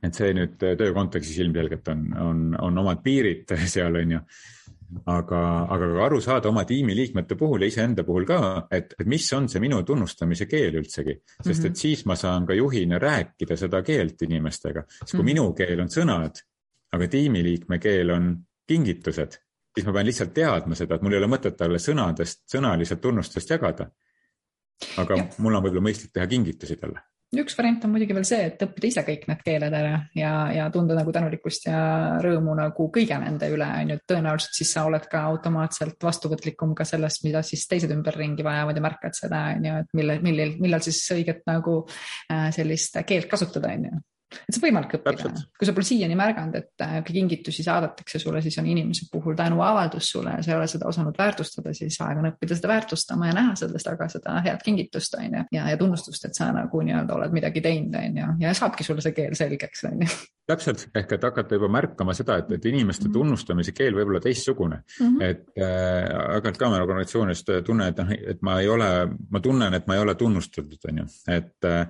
et 0.05 0.19
see 0.19 0.35
nüüd 0.37 0.59
töö 0.61 0.93
kontekstis 0.97 1.39
ilmselgelt 1.41 1.89
on, 1.89 2.03
on, 2.21 2.41
on 2.61 2.83
omad 2.85 3.01
piirid 3.05 3.55
seal, 3.75 3.97
on 4.01 4.19
ju 4.19 4.21
aga, 5.07 5.41
aga 5.75 5.89
ka 5.93 6.05
aru 6.07 6.21
saada 6.23 6.49
oma 6.51 6.65
tiimiliikmete 6.69 7.37
puhul 7.39 7.65
ja 7.65 7.71
iseenda 7.71 8.05
puhul 8.07 8.27
ka, 8.29 8.41
et, 8.71 8.95
et 8.99 9.07
mis 9.11 9.27
on 9.37 9.49
see 9.51 9.63
minu 9.63 9.83
tunnustamise 9.87 10.47
keel 10.51 10.79
üldsegi, 10.81 11.17
sest 11.41 11.51
et 11.51 11.71
mm 11.71 11.73
-hmm. 11.73 11.81
siis 11.81 12.05
ma 12.07 12.17
saan 12.17 12.47
ka 12.47 12.55
juhina 12.55 12.99
rääkida 12.99 13.57
seda 13.57 13.83
keelt 13.83 14.23
inimestega, 14.23 14.85
sest 14.89 15.11
kui 15.11 15.19
mm 15.19 15.21
-hmm. 15.21 15.25
minu 15.25 15.53
keel 15.53 15.81
on 15.81 15.89
sõnad, 15.89 16.43
aga 16.93 17.09
tiimiliikme 17.09 17.79
keel 17.79 18.11
on 18.11 18.37
kingitused, 18.67 19.41
siis 19.75 19.87
ma 19.87 19.93
pean 19.93 20.07
lihtsalt 20.07 20.35
teadma 20.35 20.75
seda, 20.75 20.95
et 20.95 21.03
mul 21.03 21.13
ei 21.13 21.19
ole 21.19 21.27
mõtet 21.27 21.57
talle 21.57 21.79
sõnadest, 21.79 22.45
sõnaliselt 22.57 23.01
tunnustust 23.01 23.51
jagada. 23.51 23.91
aga 24.97 25.17
ja. 25.17 25.27
mul 25.39 25.55
on 25.55 25.63
võib-olla 25.63 25.89
mõistlik 25.89 26.11
teha 26.13 26.27
kingitusi 26.27 26.77
talle 26.77 27.01
üks 27.35 27.57
variant 27.59 27.85
on 27.87 27.93
muidugi 27.95 28.15
veel 28.17 28.27
see, 28.29 28.41
et 28.51 28.63
õppida 28.67 28.91
ise 28.91 29.05
kõik 29.07 29.27
need 29.31 29.43
keeled 29.47 29.75
ära 29.75 29.97
ja, 30.19 30.33
ja 30.55 30.69
tunda 30.75 30.97
nagu 30.99 31.13
tänulikkust 31.15 31.69
ja 31.69 31.81
rõõmu 32.23 32.55
nagu 32.59 32.89
kõige 32.95 33.19
nende 33.21 33.51
üle, 33.53 33.69
on 33.81 33.93
ju, 33.93 33.99
et 33.99 34.07
tõenäoliselt 34.11 34.59
siis 34.61 34.73
sa 34.77 34.87
oled 34.89 35.09
ka 35.11 35.25
automaatselt 35.33 36.09
vastuvõtlikum 36.09 36.75
ka 36.79 36.87
sellest, 36.89 37.25
mida 37.27 37.43
siis 37.47 37.67
teised 37.71 37.93
ümberringi 37.95 38.47
vajavad 38.47 38.79
ja 38.79 38.87
märkad 38.87 39.19
seda, 39.19 39.45
on 39.57 39.69
ju, 39.71 39.77
et 39.85 39.95
mille, 39.99 40.19
millal, 40.25 40.57
millal 40.63 40.85
siis 40.85 41.03
õiget 41.17 41.45
nagu 41.51 41.81
äh, 42.31 42.51
sellist 42.55 43.01
keelt 43.09 43.31
kasutada, 43.31 43.75
on 43.75 43.89
ju 43.91 44.03
et 44.43 44.55
see 44.55 44.61
on 44.61 44.67
võimalik 44.67 44.95
õppida. 44.99 45.33
kui 45.59 45.69
sa 45.69 45.75
pole 45.77 45.87
siiani 45.89 46.17
märganud, 46.19 46.59
et 46.59 46.85
äh, 46.85 46.97
kingitusi 47.07 47.65
saadetakse 47.67 48.21
sulle, 48.23 48.43
siis 48.45 48.59
on 48.61 48.69
inimese 48.71 49.09
puhul 49.13 49.37
tänuavaldus 49.39 50.11
sulle 50.15 50.37
ja 50.37 50.45
sa 50.45 50.53
ei 50.53 50.59
ole 50.59 50.69
seda 50.71 50.89
osanud 50.91 51.19
väärtustada, 51.19 51.75
siis 51.77 51.99
aeg 52.05 52.21
on 52.23 52.31
õppida 52.31 52.59
seda 52.59 52.71
väärtustama 52.73 53.31
ja 53.31 53.37
näha 53.39 53.57
sellest 53.59 53.89
taga 53.89 54.09
seda 54.13 54.37
head 54.45 54.63
kingitust, 54.65 55.19
on 55.19 55.39
ju. 55.39 55.45
ja, 55.59 55.67
ja 55.73 55.81
tunnustust, 55.81 56.29
et 56.29 56.39
sa 56.39 56.51
nagu 56.55 56.85
nii-öelda 56.87 57.19
oled 57.19 57.35
midagi 57.35 57.65
teinud, 57.65 57.99
on 58.01 58.23
ju, 58.23 58.31
ja 58.45 58.55
saabki 58.57 58.87
sulle 58.87 59.05
see 59.05 59.17
keel 59.17 59.37
selgeks, 59.39 59.85
on 59.91 60.07
ju. 60.07 60.11
täpselt, 60.51 60.87
ehk 60.95 61.17
et 61.17 61.29
hakata 61.29 61.59
juba 61.59 61.71
märkama 61.73 62.15
seda, 62.17 62.39
et, 62.43 62.53
et 62.59 62.71
inimeste 62.71 63.09
mhm. 63.09 63.17
tunnustamise 63.19 63.73
keel 63.77 63.97
võib 63.97 64.13
olla 64.13 64.21
teistsugune 64.25 64.83
mm. 64.85 65.07
-hmm. 65.07 65.23
et 65.25 65.47
äh, 65.59 66.09
hakanud 66.37 66.61
ka 66.61 66.71
meil 66.71 66.87
organisatsioonis 66.87 67.45
tunne, 67.65 67.89
et 67.89 68.03
noh, 68.03 68.13
et 68.35 68.43
ma 68.43 68.59
ei 68.61 68.69
ole, 68.69 68.91
ma 69.31 69.41
tunnen, 69.41 69.75
et 69.75 69.87
ma 69.87 69.97
ei 69.97 70.05
ole 70.05 70.15
tunnustatud, 70.15 70.91
on 70.91 71.05
ju, 71.05 71.07
et 71.33 71.53
Äh, 71.65 71.87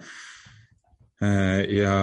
ja, 1.20 1.94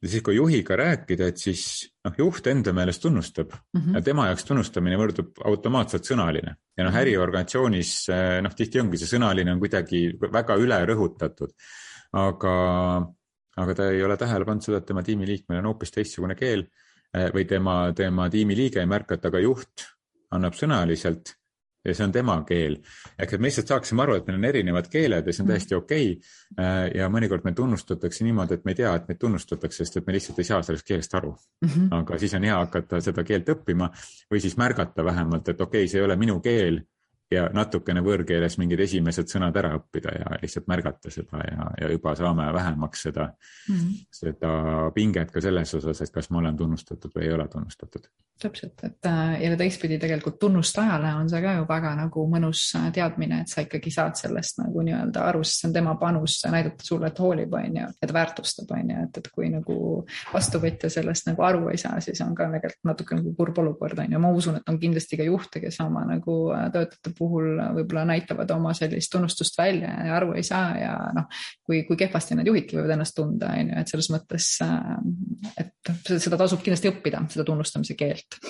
ja 0.00 0.10
siis, 0.10 0.22
kui 0.24 0.36
juhiga 0.36 0.76
rääkida, 0.78 1.30
et 1.30 1.40
siis 1.40 1.62
noh, 2.04 2.14
juht 2.18 2.46
enda 2.50 2.72
meelest 2.76 3.02
tunnustab 3.02 3.52
mm 3.52 3.80
-hmm. 3.80 3.94
ja 3.96 4.02
tema 4.02 4.26
jaoks 4.28 4.44
tunnustamine 4.44 4.98
võrdub 5.00 5.40
automaatselt 5.44 6.04
sõnaline 6.04 6.54
ja 6.76 6.84
noh, 6.84 6.92
mhm. 6.92 7.00
äriorganisatsioonis 7.00 7.92
äh, 8.10 8.42
noh, 8.42 8.54
tihti 8.54 8.80
ongi 8.80 9.00
see 9.00 9.16
sõnaline 9.16 9.52
on 9.52 9.60
kuidagi 9.60 10.18
väga 10.20 10.56
üle 10.56 10.80
rõhutatud. 10.92 11.52
aga, 12.12 12.52
aga 13.56 13.74
ta 13.74 13.90
ei 13.90 14.02
ole 14.02 14.16
tähele 14.16 14.44
pannud 14.44 14.62
seda, 14.62 14.78
et 14.78 14.86
tema 14.86 15.02
tiimiliikmel 15.02 15.58
on 15.58 15.72
hoopis 15.72 15.90
teistsugune 15.90 16.34
keel 16.34 16.66
äh, 17.16 17.32
või 17.34 17.44
tema, 17.44 17.92
tema 17.92 18.30
tiimiliige 18.30 18.80
ei 18.80 18.86
märka, 18.86 19.14
et 19.14 19.26
aga 19.26 19.38
juht 19.38 19.88
annab 20.30 20.54
sõnaliselt 20.54 21.34
ja 21.86 21.94
see 21.94 22.06
on 22.06 22.12
tema 22.12 22.36
keel. 22.48 22.78
ehk 23.18 23.32
et 23.32 23.40
me 23.40 23.50
lihtsalt 23.50 23.72
saaksime 23.72 24.02
aru, 24.02 24.16
et 24.18 24.26
meil 24.26 24.38
on 24.40 24.48
erinevad 24.50 24.88
keeled 24.92 25.26
ja 25.26 25.34
see 25.34 25.44
on 25.44 25.52
täiesti 25.52 25.78
okei 25.78 26.10
okay.. 26.16 26.34
Äh, 26.62 26.82
ja 27.00 27.08
mõnikord 27.12 27.44
meid 27.44 27.56
tunnustatakse 27.58 28.24
niimoodi, 28.24 28.58
et 28.58 28.64
me 28.64 28.74
ei 28.74 28.80
tea, 28.82 28.94
et 28.96 29.08
meid 29.08 29.20
tunnustatakse, 29.22 29.84
sest 29.84 30.00
et 30.00 30.06
me 30.06 30.16
lihtsalt 30.16 30.42
ei 30.42 30.50
saa 30.50 30.62
sellest 30.66 30.86
keelest 30.86 31.14
aru 31.14 31.32
mm. 31.32 31.68
-hmm. 31.68 31.88
aga 32.00 32.18
siis 32.18 32.34
on 32.34 32.44
hea 32.48 32.58
hakata 32.58 33.00
seda 33.00 33.24
keelt 33.24 33.48
õppima 33.56 33.90
või 34.32 34.42
siis 34.42 34.56
märgata 34.56 35.04
vähemalt, 35.04 35.48
et 35.48 35.60
okei 35.60 35.84
okay,, 35.84 35.92
see 35.92 36.00
ei 36.00 36.06
ole 36.06 36.16
minu 36.16 36.40
keel 36.40 36.82
ja 37.32 37.46
natukene 37.54 38.02
võõrkeeles 38.06 38.54
mingid 38.60 38.80
esimesed 38.84 39.30
sõnad 39.30 39.56
ära 39.58 39.72
õppida 39.80 40.12
ja 40.14 40.36
lihtsalt 40.42 40.68
märgata 40.70 41.10
seda 41.10 41.40
ja, 41.42 41.66
ja 41.80 41.88
juba 41.90 42.14
saame 42.18 42.46
vähemaks 42.54 43.02
seda 43.08 43.26
mm, 43.26 43.74
-hmm. 43.74 44.04
seda 44.14 44.52
pinget 44.94 45.32
ka 45.34 45.42
selles 45.42 45.74
osas, 45.74 46.02
et 46.02 46.14
kas 46.14 46.30
ma 46.30 46.38
olen 46.38 46.56
tunnustatud 46.56 47.10
või 47.16 47.26
ei 47.26 47.32
ole 47.34 47.48
tunnustatud. 47.48 48.06
täpselt, 48.42 48.84
et 48.84 49.06
äh, 49.06 49.42
ja 49.42 49.56
teistpidi 49.56 49.98
tegelikult 49.98 50.38
tunnustajale 50.38 51.14
on 51.14 51.28
see 51.28 51.40
ka 51.42 51.54
ju 51.56 51.64
väga 51.68 51.94
nagu 51.96 52.26
mõnus 52.30 52.62
äh, 52.76 52.92
teadmine, 52.92 53.40
et 53.40 53.48
sa 53.48 53.64
ikkagi 53.64 53.90
saad 53.90 54.14
sellest 54.20 54.60
nagu 54.60 54.84
nii-öelda 54.86 55.24
aru, 55.30 55.42
sest 55.44 55.60
see 55.60 55.68
on 55.68 55.74
tema 55.74 55.94
panus 55.96 56.38
näidata 56.44 56.84
sulle, 56.84 57.06
et 57.08 57.18
hoolib, 57.18 57.52
on 57.52 57.80
ju, 57.80 57.88
et 58.02 58.12
väärtustab, 58.12 58.70
on 58.70 58.90
ju, 58.90 59.02
et, 59.08 59.18
et 59.18 59.30
kui 59.32 59.48
nagu 59.50 59.78
vastuvõtja 60.34 60.90
sellest 60.92 61.26
nagu 61.26 61.42
aru 61.42 61.70
ei 61.72 61.80
saa, 61.80 61.98
siis 62.00 62.20
on 62.20 62.34
ka 62.36 62.50
tegelikult 62.52 62.90
natuke 62.92 63.18
nagu 63.18 63.34
kurb 63.40 63.58
olukord, 63.64 63.98
on 64.04 64.12
ju, 64.12 64.20
ma 64.20 64.30
usun, 64.30 64.60
et 64.60 64.68
on 64.68 64.78
kindlasti 64.78 65.16
ka 65.16 65.26
juhte, 65.26 65.64
kes 65.64 65.80
oma 65.80 66.04
nagu 66.04 66.36
äh, 66.52 66.68
töötajate 66.70 67.15
puhul 67.18 67.60
võib-olla 67.78 68.04
näitavad 68.12 68.50
oma 68.54 68.74
sellist 68.76 69.12
tunnustust 69.12 69.58
välja 69.58 69.92
ja 70.08 70.16
aru 70.18 70.34
ei 70.36 70.44
saa 70.46 70.76
ja 70.80 70.92
noh, 71.16 71.26
kui, 71.64 71.82
kui 71.88 71.98
kehvasti 72.00 72.38
need 72.38 72.50
juhidki 72.50 72.78
võivad 72.78 72.96
ennast 72.96 73.16
tunda, 73.16 73.52
on 73.56 73.72
ju, 73.72 73.80
et 73.80 73.92
selles 73.92 74.10
mõttes, 74.14 74.52
äh, 74.64 74.94
et 75.64 75.92
seda 76.16 76.38
tasub 76.40 76.62
kindlasti 76.64 76.92
õppida, 76.92 77.24
seda 77.32 77.46
tunnustamise 77.48 77.98
keelt 77.98 78.40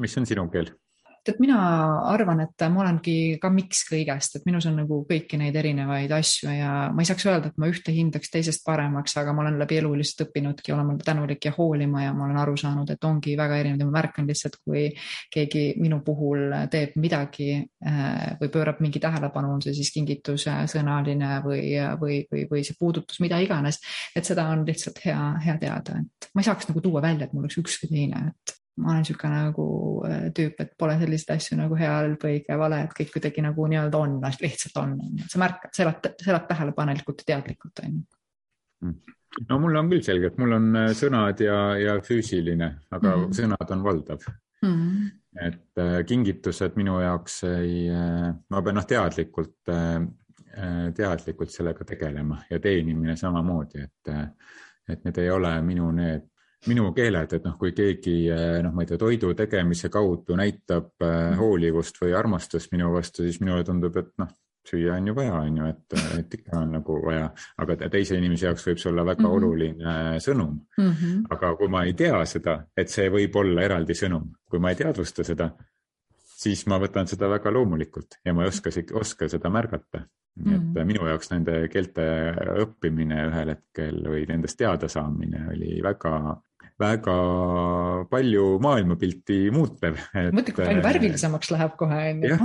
mis 0.00 0.16
on 0.18 0.26
sinu 0.28 0.46
keel? 0.52 0.72
Et 1.28 1.40
mina 1.42 1.58
arvan, 2.10 2.40
et 2.44 2.64
ma 2.72 2.82
olengi 2.84 3.14
ka 3.40 3.50
miks 3.52 3.82
kõigest, 3.88 4.38
et 4.38 4.46
minus 4.48 4.66
on 4.70 4.78
nagu 4.80 5.00
kõiki 5.08 5.38
neid 5.40 5.56
erinevaid 5.56 6.12
asju 6.16 6.52
ja 6.54 6.72
ma 6.94 7.02
ei 7.02 7.08
saaks 7.08 7.26
öelda, 7.28 7.50
et 7.50 7.58
ma 7.60 7.68
ühte 7.70 7.92
hindaks 7.94 8.32
teisest 8.32 8.64
paremaks, 8.66 9.16
aga 9.20 9.34
ma 9.36 9.44
olen 9.44 9.58
läbi 9.60 9.80
elu 9.80 9.92
lihtsalt 10.00 10.26
õppinudki 10.28 10.74
olema 10.74 10.96
tänulik 11.04 11.48
ja 11.48 11.52
hoolima 11.56 12.04
ja 12.06 12.14
ma 12.16 12.26
olen 12.26 12.40
aru 12.40 12.56
saanud, 12.60 12.92
et 12.94 13.04
ongi 13.04 13.36
väga 13.38 13.58
erinev 13.60 13.84
ja 13.84 13.88
ma 13.90 13.98
märkan 13.98 14.28
lihtsalt, 14.30 14.60
kui 14.64 14.86
keegi 15.34 15.64
minu 15.80 16.00
puhul 16.06 16.56
teeb 16.72 16.96
midagi 17.00 17.50
äh, 17.58 18.38
või 18.40 18.52
pöörab 18.52 18.80
mingi 18.84 19.02
tähelepanu, 19.02 19.54
on 19.56 19.64
see 19.64 19.76
siis 19.76 19.92
kingitus 19.94 20.46
sõnaline 20.72 21.34
või, 21.44 21.64
või, 22.00 22.22
või, 22.30 22.46
või 22.50 22.64
see 22.66 22.78
puudutus, 22.78 23.20
mida 23.20 23.40
iganes. 23.42 23.80
et 24.16 24.24
seda 24.24 24.48
on 24.52 24.64
lihtsalt 24.66 25.02
hea, 25.04 25.20
hea 25.44 25.58
teada, 25.60 26.00
et 26.00 26.30
ma 26.34 26.42
ei 26.42 26.48
saaks 26.48 26.70
nagu 26.70 26.80
tuua 26.84 27.02
välja, 27.04 27.26
et 27.26 27.36
mul 27.36 27.44
oleks 27.44 27.60
üks 27.60 27.78
või 27.82 27.92
teine, 27.92 28.24
et 28.32 28.59
ma 28.80 28.92
olen 28.94 29.04
niisugune 29.04 29.38
nagu 29.44 29.66
äh, 30.08 30.26
tüüp, 30.36 30.60
et 30.62 30.72
pole 30.78 30.96
selliseid 31.00 31.34
asju 31.36 31.58
nagu 31.58 31.78
hea, 31.78 31.92
halb, 31.92 32.26
õige, 32.26 32.56
vale, 32.60 32.82
et 32.86 32.92
kõik 32.96 33.12
kuidagi 33.14 33.44
nagu 33.44 33.66
nii-öelda 33.72 34.00
on, 34.00 34.18
lihtsalt 34.42 34.76
on, 34.80 34.96
sa 35.28 35.40
märkad, 35.42 35.72
sa 35.76 35.84
elad, 35.86 36.10
sa 36.22 36.32
elad 36.32 36.46
tähelepanelikult 36.48 37.24
ja 37.24 37.32
teadlikult, 37.34 37.82
on 37.84 37.96
ju. 37.98 38.04
Mm. 38.80 39.16
no 39.50 39.58
mul 39.60 39.76
on 39.76 39.90
küll 39.90 40.04
selge, 40.04 40.30
et 40.30 40.38
mul 40.40 40.56
on 40.56 40.70
äh, 40.82 40.92
sõnad 40.96 41.42
ja, 41.44 41.58
ja 41.80 41.98
füüsiline, 42.04 42.70
aga 42.90 43.16
mm 43.16 43.24
-hmm. 43.26 43.36
sõnad 43.40 43.74
on 43.76 43.84
valdav 43.84 44.24
mm. 44.62 44.70
-hmm. 44.70 45.10
et 45.46 45.84
äh, 45.84 45.98
kingitused 46.06 46.80
minu 46.80 47.00
jaoks 47.00 47.42
ei 47.50 47.90
ma 48.48 48.62
pean 48.62 48.80
noh, 48.80 48.86
teadlikult 48.86 49.76
teadlikult 50.96 51.50
sellega 51.50 51.84
tegelema 51.84 52.40
ja 52.50 52.58
teenimine 52.58 53.14
samamoodi, 53.16 53.84
et, 53.84 54.08
et 54.88 55.04
need 55.04 55.18
ei 55.18 55.30
ole 55.30 55.52
minu 55.62 55.92
need 55.94 56.26
minu 56.68 56.90
keeled, 56.96 57.32
et 57.32 57.46
noh, 57.46 57.56
kui 57.60 57.72
keegi 57.76 58.14
eh, 58.28 58.58
noh, 58.64 58.74
ma 58.74 58.84
ei 58.84 58.90
tea, 58.90 59.00
toidu 59.00 59.32
tegemise 59.36 59.88
kaudu 59.92 60.36
näitab 60.36 60.92
eh, 61.00 61.08
mm. 61.08 61.40
hoolivust 61.40 62.00
või 62.02 62.12
armastust 62.16 62.74
minu 62.74 62.92
vastu, 62.92 63.24
siis 63.24 63.40
minule 63.40 63.64
tundub, 63.64 63.96
et 63.96 64.12
noh, 64.20 64.28
süüa 64.68 64.98
on 64.98 65.08
ju 65.08 65.14
vaja, 65.16 65.38
on 65.40 65.56
ju, 65.56 65.70
et, 65.72 65.96
et 66.18 66.36
ikka 66.36 66.58
on 66.60 66.74
nagu 66.76 66.98
vaja, 67.04 67.30
aga 67.64 67.76
teise 67.88 68.18
inimese 68.18 68.50
jaoks 68.50 68.66
võib 68.68 68.82
see 68.82 68.90
olla 68.92 69.06
väga 69.08 69.22
mm 69.22 69.30
-hmm. 69.30 69.36
oluline 69.36 70.20
sõnum 70.20 70.52
mm. 70.52 70.92
-hmm. 70.92 71.26
aga 71.36 71.54
kui 71.56 71.68
ma 71.68 71.84
ei 71.88 71.94
tea 71.96 72.24
seda, 72.26 72.60
et 72.76 72.88
see 72.92 73.08
võib 73.10 73.36
olla 73.40 73.62
eraldi 73.62 73.96
sõnum, 73.96 74.28
kui 74.50 74.60
ma 74.60 74.70
ei 74.70 74.76
teadvusta 74.76 75.24
seda, 75.24 75.50
siis 76.44 76.66
ma 76.66 76.78
võtan 76.78 77.08
seda 77.08 77.28
väga 77.28 77.52
loomulikult 77.52 78.20
ja 78.24 78.34
ma 78.34 78.44
ei 78.44 78.48
oska, 78.48 78.70
oska 79.00 79.28
seda 79.28 79.50
märgata. 79.50 80.06
nii 80.40 80.54
et 80.54 80.62
mm. 80.62 80.86
minu 80.86 81.06
jaoks 81.08 81.32
nende 81.32 81.68
keelte 81.68 82.04
õppimine 82.62 83.24
ühel 83.28 83.48
hetkel 83.48 84.04
või 84.12 84.26
nendest 84.28 84.56
teada 84.58 84.88
saamine 84.88 85.48
oli 85.50 85.80
väga 85.82 86.36
väga 86.80 87.16
palju 88.10 88.46
maailmapilti 88.62 89.38
muutev. 89.54 89.98
mõtle, 90.32 90.54
kui 90.54 90.64
palju 90.64 90.84
värvilisemaks 90.84 91.52
läheb 91.54 91.76
kohe 91.80 91.98
onju. 92.14 92.38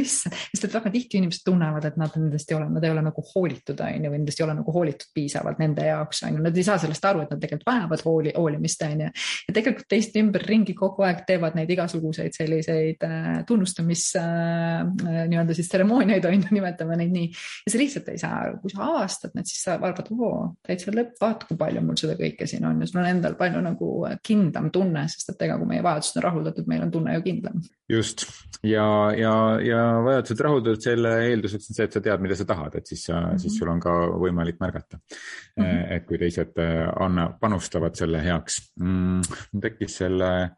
issand, 0.00 0.36
sest 0.50 0.66
et 0.66 0.74
väga 0.74 0.92
tihti 0.94 1.20
inimesed 1.20 1.44
tunnevad, 1.46 1.86
et 1.86 1.98
nad 2.00 2.14
nendest 2.18 2.50
ei 2.50 2.58
ole, 2.58 2.68
nad 2.74 2.84
ei 2.84 2.92
ole 2.92 3.04
nagu 3.06 3.24
hoolitud 3.32 3.80
onju 3.86 4.12
või 4.12 4.18
nendest 4.18 4.40
ei 4.40 4.46
ole 4.46 4.56
nagu 4.58 4.74
hoolitud 4.74 5.12
piisavalt 5.14 5.60
nende 5.62 5.86
jaoks 5.86 6.24
onju, 6.28 6.42
nad 6.44 6.58
ei 6.58 6.66
saa 6.66 6.78
sellest 6.82 7.06
aru, 7.10 7.24
et 7.24 7.34
nad 7.34 7.42
tegelikult 7.42 7.70
vajavad 7.70 8.04
hooli, 8.06 8.34
hoolimist 8.36 8.84
onju. 8.86 9.10
ja 9.48 9.56
tegelikult 9.56 9.88
teist 9.90 10.18
ümberringi 10.20 10.74
kogu 10.78 11.06
aeg 11.06 11.22
teevad 11.28 11.58
neid 11.58 11.70
igasuguseid 11.70 12.36
selliseid 12.36 13.06
äh, 13.06 13.30
tunnustamis 13.48 14.06
äh, 14.18 14.82
nii-öelda 15.30 15.56
siis 15.56 15.70
tseremooniaid 15.70 16.26
onju, 16.30 16.50
nimetame 16.56 16.98
neid 17.00 17.14
nii. 17.14 17.30
ja 17.66 17.74
sa 17.74 17.80
lihtsalt 17.80 18.10
ei 18.12 18.20
saa 18.20 18.42
aru, 18.44 18.58
kui 18.64 18.74
sa 18.74 18.86
avastad 18.88 19.36
need, 19.38 19.48
siis 19.50 19.62
sa 19.66 19.78
vaatad, 19.80 20.10
oo, 20.16 20.50
täitsa 20.66 20.94
lõpp, 20.94 21.16
vaata, 21.22 21.48
kui 21.48 21.58
palju 21.60 21.84
mul 21.84 21.98
seda 22.00 22.16
kõike 22.18 22.48
siin 22.50 22.66
on 22.68 22.82
ja 22.82 22.90
sul 22.90 23.02
on 23.02 23.10
endal 23.10 23.36
palju 23.38 23.59
palju 23.60 23.68
nagu 23.68 24.18
kindlam 24.24 24.70
tunne, 24.72 25.04
sest 25.08 25.34
et 25.34 25.42
ega 25.46 25.58
kui 25.58 25.68
meie 25.68 25.82
vajadused 25.84 26.18
on 26.18 26.24
rahuldatud, 26.26 26.68
meil 26.68 26.84
on 26.84 26.90
tunne 26.90 27.14
ju 27.16 27.22
kindlam. 27.24 27.60
just 27.90 28.24
ja, 28.62 29.12
ja, 29.16 29.34
ja 29.60 29.80
vajadused 30.04 30.40
rahuldatud, 30.40 30.82
selle 30.82 31.14
eelduseks 31.28 31.70
on 31.70 31.76
see, 31.76 31.88
et 31.88 31.92
sa 31.92 32.00
tead, 32.00 32.22
mida 32.22 32.36
sa 32.36 32.46
tahad, 32.46 32.74
et 32.76 32.86
siis 32.86 33.04
sa 33.04 33.18
mm, 33.18 33.26
-hmm. 33.26 33.38
siis 33.38 33.58
sul 33.58 33.68
on 33.68 33.80
ka 33.80 33.90
võimalik 34.20 34.60
märgata 34.60 34.98
mm. 34.98 35.64
-hmm. 35.64 35.92
et 35.96 36.06
kui 36.06 36.18
teised 36.18 36.58
äh, 36.58 36.88
anna, 37.00 37.30
panustavad 37.40 37.94
selle 37.94 38.22
heaks 38.22 38.72
mm,. 38.80 39.20
tekkis 39.60 39.96
selle 39.96 40.50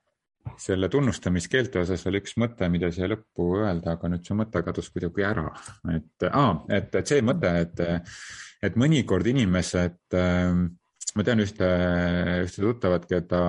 selle 0.58 0.88
tunnustamiskeelte 0.88 1.78
osas 1.78 2.04
veel 2.04 2.18
üks 2.18 2.34
mõte, 2.36 2.68
mida 2.68 2.90
siia 2.90 3.06
lõppu 3.06 3.60
öelda, 3.62 3.92
aga 3.92 4.08
nüüd 4.08 4.26
see 4.26 4.34
mõte 4.34 4.62
kadus 4.66 4.90
kuidagi 4.90 5.22
ära, 5.22 5.46
et 5.94 6.26
ah,, 6.32 6.64
et, 6.68 6.94
et 6.94 7.06
see 7.06 7.22
mõte, 7.22 7.52
et, 7.60 7.80
et 8.62 8.76
mõnikord 8.76 9.26
inimesed 9.26 10.18
äh, 10.18 10.66
ma 11.16 11.24
tean 11.26 11.42
ühte, 11.44 11.68
ühte 12.46 12.64
tuttavat, 12.64 13.06
keda, 13.10 13.44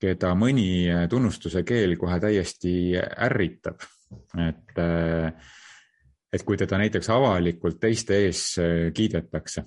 keda 0.00 0.34
mõni 0.38 0.88
tunnustuse 1.10 1.64
keel 1.68 1.96
kohe 2.00 2.20
täiesti 2.22 2.74
ärritab. 2.98 3.82
et, 4.40 4.78
et 6.32 6.44
kui 6.44 6.56
teda 6.56 6.78
näiteks 6.80 7.10
avalikult 7.12 7.80
teiste 7.80 8.16
ees 8.24 8.44
kiidetakse, 8.94 9.64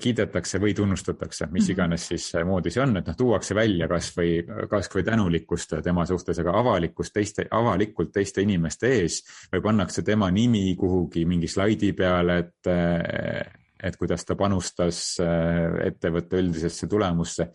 kiidetakse 0.00 0.58
või 0.58 0.72
tunnustatakse, 0.74 1.46
mis 1.52 1.66
mhm. 1.68 1.72
iganes 1.74 2.06
siis 2.08 2.30
moodi 2.46 2.72
see 2.74 2.82
on, 2.82 2.96
et 2.98 3.10
noh, 3.10 3.16
tuuakse 3.18 3.54
välja 3.54 3.88
kasvõi, 3.90 4.30
kasvõi 4.70 5.04
tänulikkust 5.06 5.76
tema 5.84 6.06
suhtes, 6.08 6.40
aga 6.42 6.56
avalikkust 6.58 7.14
teiste, 7.14 7.44
avalikult 7.50 8.14
teiste 8.16 8.42
inimeste 8.42 8.94
ees 8.96 9.20
või 9.52 9.62
pannakse 9.68 10.02
tema 10.02 10.30
nimi 10.34 10.72
kuhugi 10.80 11.26
mingi 11.28 11.52
slaidi 11.52 11.92
peale, 11.92 12.38
et 12.46 13.62
et 13.84 13.96
kuidas 14.00 14.24
ta 14.26 14.36
panustas 14.38 15.00
äh, 15.22 15.80
ettevõtte 15.88 16.40
üldisesse 16.40 16.88
tulemusse. 16.90 17.50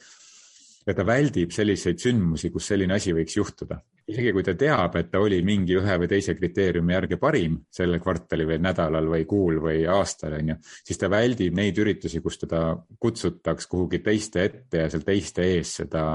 ja 0.87 0.93
ta 0.95 1.03
väldib 1.05 1.51
selliseid 1.53 1.99
sündmusi, 2.01 2.49
kus 2.49 2.69
selline 2.71 2.95
asi 2.95 3.13
võiks 3.13 3.35
juhtuda. 3.37 3.79
isegi 4.09 4.31
kui 4.33 4.43
ta 4.43 4.55
teab, 4.57 4.95
et 4.97 5.11
ta 5.11 5.19
oli 5.21 5.41
mingi 5.45 5.75
ühe 5.77 5.97
või 6.01 6.07
teise 6.09 6.33
kriteeriumi 6.35 6.93
järgi 6.93 7.17
parim 7.21 7.59
sellel 7.69 7.99
kvartali 8.01 8.47
või 8.49 8.57
nädalal 8.63 9.09
või 9.11 9.25
kuul 9.29 9.59
või 9.61 9.83
aastal, 9.85 10.33
on 10.39 10.53
ju, 10.53 10.55
siis 10.87 10.97
ta 10.97 11.09
väldib 11.09 11.53
neid 11.53 11.77
üritusi, 11.77 12.21
kus 12.21 12.39
teda 12.41 12.63
kutsutaks 12.99 13.67
kuhugi 13.69 13.99
teiste 14.05 14.43
ette 14.43 14.85
ja 14.85 14.89
seal 14.89 15.05
teiste 15.05 15.45
ees 15.45 15.75
seda, 15.81 16.05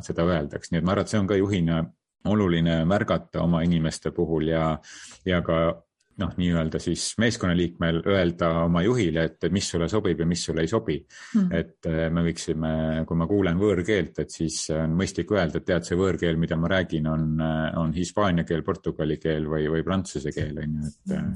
seda 0.00 0.24
öeldaks, 0.24 0.72
nii 0.72 0.80
et 0.80 0.86
ma 0.86 0.96
arvan, 0.96 1.04
et 1.04 1.12
see 1.12 1.20
on 1.20 1.28
ka 1.28 1.36
juhina 1.36 1.82
oluline 2.24 2.84
märgata 2.84 3.42
oma 3.42 3.62
inimeste 3.62 4.10
puhul 4.14 4.48
ja, 4.52 4.78
ja 5.26 5.42
ka 5.42 5.82
noh, 6.20 6.32
nii-öelda 6.36 6.80
siis 6.82 7.12
meeskonnaliikmel 7.22 8.02
öelda 8.12 8.50
oma 8.66 8.82
juhile, 8.84 9.24
et 9.30 9.46
mis 9.54 9.68
sulle 9.72 9.88
sobib 9.88 10.20
ja 10.20 10.26
mis 10.28 10.44
sulle 10.44 10.64
ei 10.64 10.70
sobi. 10.70 10.98
Mm.. 11.36 11.48
et 11.56 11.88
äh, 11.88 12.04
me 12.12 12.26
võiksime, 12.26 12.72
kui 13.08 13.20
ma 13.20 13.28
kuulen 13.30 13.60
võõrkeelt, 13.60 14.20
et 14.24 14.34
siis 14.34 14.58
on 14.76 14.96
mõistlik 14.98 15.32
öelda, 15.32 15.60
et 15.60 15.68
tead, 15.70 15.88
see 15.88 15.98
võõrkeel, 15.98 16.40
mida 16.40 16.58
ma 16.60 16.70
räägin, 16.74 17.08
on, 17.10 17.30
on 17.80 17.94
hispaania 17.96 18.46
keel, 18.48 18.64
portugali 18.66 19.18
keel 19.22 19.48
või, 19.50 19.68
või 19.72 19.86
prantsuse 19.86 20.34
keel 20.34 20.60
on 20.62 20.78
ju, 20.78 20.92
et 20.92 21.16
mm., 21.16 21.32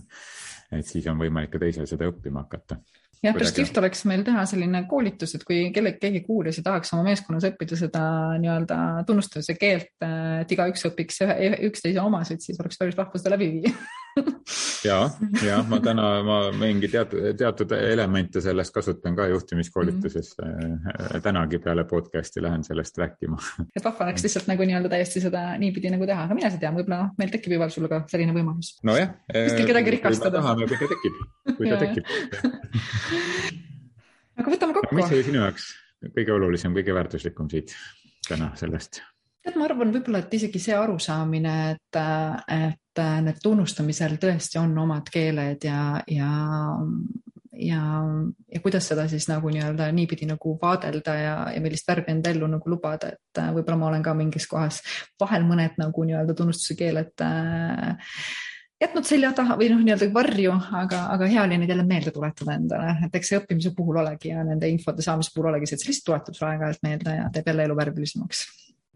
et 0.77 0.87
siis 0.89 1.05
on 1.07 1.19
võimalik 1.21 1.53
ka 1.53 1.61
teisel 1.62 1.87
seda 1.87 2.09
õppima 2.11 2.43
hakata. 2.43 2.81
Jah, 3.25 3.33
päris 3.33 3.53
kihvt 3.57 3.79
oleks 3.81 4.03
meil 4.07 4.23
teha 4.27 4.43
selline 4.49 4.83
koolitus, 4.91 5.33
et 5.39 5.45
kui 5.47 5.71
kellegi, 5.75 5.99
keegi 6.03 6.21
kuulis 6.27 6.59
ja 6.61 6.65
tahaks 6.67 6.93
oma 6.95 7.07
meeskonnas 7.07 7.47
õppida 7.49 7.79
seda 7.81 8.03
nii-öelda 8.43 8.79
tunnustamise 9.09 9.57
keelt, 9.59 9.95
et 10.43 10.53
igaüks 10.53 10.85
õpiks 10.91 11.23
üksteise 11.71 12.03
omasid, 12.03 12.45
siis 12.45 12.61
oleks 12.61 12.79
päris 12.81 12.99
vahva 12.99 13.21
seda 13.21 13.33
läbi 13.35 13.49
viia 13.57 13.73
ja, 14.85 14.99
ja 15.49 15.62
ma 15.69 15.79
täna, 15.81 16.09
ma 16.27 16.39
mingi 16.57 16.89
teatud, 16.93 17.29
teatud 17.39 17.73
elemente 17.77 18.41
sellest 18.45 18.75
kasutan 18.75 19.17
ka 19.17 19.27
juhtimiskoolituses 19.31 20.35
mm. 20.39 20.77
-hmm. 20.77 21.21
tänagi 21.23 21.59
peale 21.59 21.85
podcast'i 21.85 22.43
lähen 22.43 22.65
sellest 22.65 22.99
rääkima. 22.99 23.39
et 23.77 23.85
vahva 23.85 24.05
oleks 24.05 24.23
lihtsalt 24.23 24.47
nagu 24.47 24.62
nii-öelda 24.62 24.89
täiesti 24.89 25.21
seda 25.21 25.59
niipidi 25.59 25.91
nagu 25.91 26.07
teha, 26.07 26.25
aga 26.29 26.35
mine 26.35 26.51
sa 26.51 26.61
tea, 26.61 26.73
võib-olla 26.73 27.03
noh, 27.03 27.15
meil 27.19 27.31
tekib 27.31 27.53
Ivar 27.59 27.71
sulle 27.71 27.89
ka 27.89 28.05
selline 28.11 28.33
võimalus. 28.37 28.77
nojah. 28.83 29.15
kuskil 29.33 29.67
kedagi 29.67 29.97
rikastada. 29.99 30.39
tahame, 30.41 30.67
kui 30.67 30.77
ta 30.77 30.93
tekib, 30.95 31.15
kui 31.57 31.71
ta 31.71 31.77
tekib 31.81 32.05
aga 34.37 34.51
võtame 34.51 34.77
kokku. 34.77 34.95
mis 34.95 35.12
oli 35.12 35.27
sinu 35.27 35.45
jaoks 35.45 35.75
kõige 36.17 36.33
olulisem, 36.37 36.75
kõige 36.77 36.95
väärtuslikum 36.95 37.51
siit 37.51 37.77
täna 38.29 38.53
sellest? 38.59 39.03
Tead, 39.47 39.59
ma 39.59 39.69
arvan, 39.69 39.93
võib-olla, 39.95 40.23
et 40.25 40.35
isegi 40.39 40.61
see 40.63 40.75
arusaamine, 40.77 41.55
et, 41.75 42.01
et 42.53 43.05
need 43.27 43.43
tunnustamisel 43.43 44.17
tõesti 44.21 44.61
on 44.61 44.75
omad 44.87 45.09
keeled 45.13 45.67
ja, 45.69 45.83
ja, 46.11 46.31
ja, 47.53 47.83
ja 48.53 48.63
kuidas 48.65 48.89
seda 48.91 49.07
siis 49.11 49.29
nagu 49.31 49.53
nii-öelda 49.53 49.91
niipidi 49.95 50.29
nagu 50.29 50.57
vaadelda 50.63 51.15
ja, 51.21 51.37
ja 51.55 51.63
millist 51.65 51.89
värvi 51.89 52.15
enda 52.15 52.33
ellu 52.33 52.49
nagu 52.51 52.73
lubada, 52.73 53.13
et 53.15 53.45
võib-olla 53.55 53.79
ma 53.81 53.93
olen 53.93 54.05
ka 54.07 54.17
mingis 54.19 54.49
kohas 54.51 54.83
vahel 55.21 55.47
mõned 55.49 55.79
nagu 55.81 56.09
nii-öelda 56.09 56.37
tunnustuse 56.37 56.79
keeled 56.79 57.25
äh, 57.25 58.13
jätnud 58.83 59.09
selja 59.09 59.33
taha 59.37 59.57
või 59.61 59.71
noh, 59.73 59.81
nii-öelda 59.85 60.11
varju, 60.13 60.59
aga, 60.83 61.07
aga 61.15 61.31
hea 61.31 61.45
oli 61.47 61.61
neid 61.61 61.73
jälle 61.73 61.87
meelde 61.89 62.13
tuletada 62.13 62.59
endale, 62.59 62.99
et 63.07 63.15
eks 63.21 63.33
see 63.33 63.41
õppimise 63.41 63.73
puhul 63.77 64.03
olegi 64.03 64.35
ja 64.35 64.45
nende 64.45 64.69
infode 64.73 65.05
saamise 65.05 65.33
puhul 65.37 65.53
olegi 65.53 65.71
see, 65.71 65.79
et 65.79 65.85
see 65.85 65.93
lihtsalt 65.93 66.11
tuletab 66.11 66.37
sulle 66.39 66.55
aeg-ajalt 66.55 66.87
meelde 66.89 67.19
ja 67.21 67.29
teeb 67.33 67.53
jälle 67.53 67.69
elu 67.69 67.77
värvilisemaks 67.85 68.45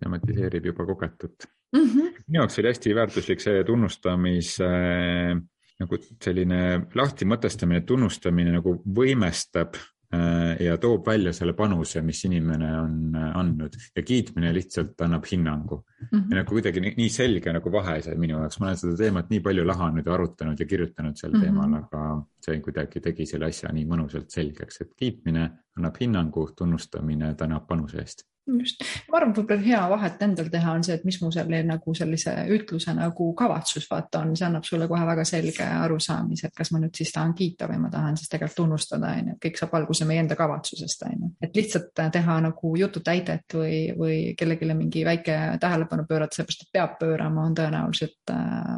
tematiseerib 0.00 0.66
juba 0.72 0.86
kogetut 0.86 1.46
mm. 1.76 1.80
-hmm. 1.80 2.10
minu 2.26 2.42
jaoks 2.42 2.58
oli 2.58 2.72
hästi 2.72 2.94
väärtuslik 2.94 3.40
see 3.40 3.64
tunnustamise 3.64 4.66
äh, 4.66 5.40
nagu 5.80 5.96
selline 6.24 6.60
lahti 6.94 7.24
mõtestamine, 7.24 7.80
tunnustamine 7.88 8.52
nagu 8.52 8.74
võimestab 8.84 9.78
Äh, 10.14 10.56
ja 10.64 10.74
toob 10.78 11.06
välja 11.06 11.30
selle 11.32 11.52
panuse, 11.54 12.00
mis 12.02 12.24
inimene 12.26 12.68
on 12.80 12.94
äh, 13.14 13.26
andnud 13.38 13.76
ja 13.94 14.02
kiitmine 14.02 14.48
lihtsalt 14.56 14.98
annab 15.06 15.28
hinnangu 15.30 15.76
mm. 15.76 16.08
-hmm. 16.08 16.24
ja 16.30 16.40
nagu 16.40 16.50
kuidagi 16.50 16.80
nii, 16.82 16.94
nii 16.96 17.12
selge 17.14 17.52
nagu 17.54 17.72
vahe 17.72 17.94
see 18.02 18.16
minu 18.18 18.40
jaoks, 18.40 18.58
ma 18.58 18.66
olen 18.66 18.80
seda 18.80 18.96
teemat 18.98 19.30
nii 19.30 19.40
palju 19.44 19.66
lahanud 19.66 20.06
ja 20.06 20.14
arutanud 20.16 20.60
ja 20.60 20.66
kirjutanud 20.66 21.14
sel 21.16 21.30
mm 21.30 21.36
-hmm. 21.36 21.44
teemal, 21.44 21.74
aga 21.78 22.26
see 22.42 22.58
kuidagi 22.60 23.00
tegi 23.00 23.26
selle 23.26 23.46
asja 23.46 23.70
nii 23.72 23.86
mõnusalt 23.86 24.34
selgeks, 24.34 24.80
et 24.80 24.90
kiitmine 24.96 25.46
annab 25.78 26.02
hinnangu, 26.02 26.48
tunnustamine 26.58 27.34
tänab 27.34 27.68
panuse 27.68 28.02
eest 28.02 28.26
just, 28.46 28.84
ma 29.10 29.18
arvan, 29.18 29.32
võib-olla 29.36 29.62
hea 29.64 29.80
vahet 29.90 30.22
endal 30.24 30.48
teha 30.52 30.74
on 30.76 30.84
see, 30.86 30.96
et 30.98 31.04
mis 31.08 31.18
mu 31.22 31.30
selle 31.34 31.60
nagu 31.66 31.94
sellise 31.96 32.34
ütluse 32.54 32.94
nagu 32.96 33.30
kavatsus 33.38 33.86
vaata 33.90 34.22
on, 34.24 34.34
see 34.38 34.46
annab 34.48 34.66
sulle 34.68 34.88
kohe 34.90 35.04
väga 35.08 35.26
selge 35.28 35.66
arusaamise, 35.66 36.48
et 36.48 36.56
kas 36.56 36.72
ma 36.74 36.80
nüüd 36.82 36.96
siis 36.96 37.12
tahan 37.14 37.34
kiita 37.38 37.68
või 37.70 37.82
ma 37.84 37.92
tahan 37.92 38.18
siis 38.20 38.32
tegelikult 38.32 38.58
tunnustada, 38.62 39.12
on 39.18 39.30
ju, 39.30 39.36
et 39.36 39.44
kõik 39.46 39.60
saab 39.60 39.76
alguse 39.80 40.08
meie 40.08 40.24
enda 40.24 40.38
kavatsusest, 40.38 41.06
on 41.08 41.14
ju. 41.26 41.30
et 41.46 41.60
lihtsalt 41.60 42.04
teha 42.16 42.40
nagu 42.46 42.72
jututäidet 42.80 43.58
või, 43.60 43.76
või 43.98 44.18
kellelegi 44.38 44.72
mingi 44.74 45.04
väike 45.06 45.38
tähelepanu 45.60 46.08
pöörata, 46.08 46.40
seepärast 46.40 46.66
et 46.66 46.74
peab 46.74 46.98
pöörama, 47.00 47.46
on 47.46 47.56
tõenäoliselt 47.58 48.34
äh, 48.34 48.76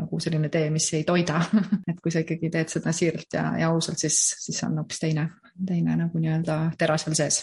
nagu 0.00 0.20
selline 0.22 0.48
tee, 0.52 0.68
mis 0.70 0.86
ei 0.94 1.02
toida. 1.02 1.40
Et 1.90 1.98
kui 1.98 2.12
sa 2.14 2.22
ikkagi 2.22 2.50
teed 2.52 2.70
seda 2.70 2.92
siiralt 2.94 3.34
ja, 3.34 3.48
ja 3.58 3.70
ausalt, 3.74 3.98
siis, 3.98 4.20
siis 4.38 4.60
on 4.62 4.78
hoopis 4.78 5.02
teine, 5.02 5.26
teine 5.66 5.96
nagu 5.98 6.22
nii-öelda 6.22 6.60
tera 6.78 6.98
seal 7.00 7.18
sees 7.18 7.40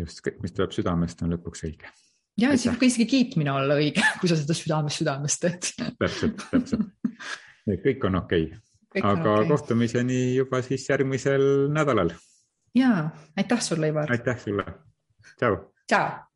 just, 0.00 0.22
kõik, 0.24 0.40
mis 0.44 0.54
tuleb 0.56 0.74
südamest, 0.74 1.22
on 1.24 1.34
lõpuks 1.34 1.64
õige. 1.68 1.92
ja 2.40 2.52
siis 2.54 2.70
võib 2.70 2.80
ka 2.82 2.88
isegi 2.88 3.08
kiitmine 3.10 3.52
olla 3.52 3.78
õige, 3.80 4.04
kui 4.20 4.30
sa 4.30 4.38
seda 4.40 4.56
südamest 4.56 5.02
südamest 5.02 5.44
teed 5.44 5.70
täpselt, 6.00 6.44
täpselt. 6.50 6.90
kõik 7.86 8.08
on 8.08 8.20
okei 8.22 8.50
okay., 8.50 9.02
aga 9.02 9.38
okay. 9.38 9.48
kohtumiseni 9.52 10.20
juba 10.38 10.62
siis 10.66 10.88
järgmisel 10.88 11.68
nädalal. 11.72 12.12
ja, 12.78 13.08
aitäh 13.36 13.64
sulle, 13.64 13.92
Ivar. 13.94 14.12
aitäh 14.12 14.44
sulle. 14.44 14.66
tšau. 15.38 15.64
tšau 15.86 16.28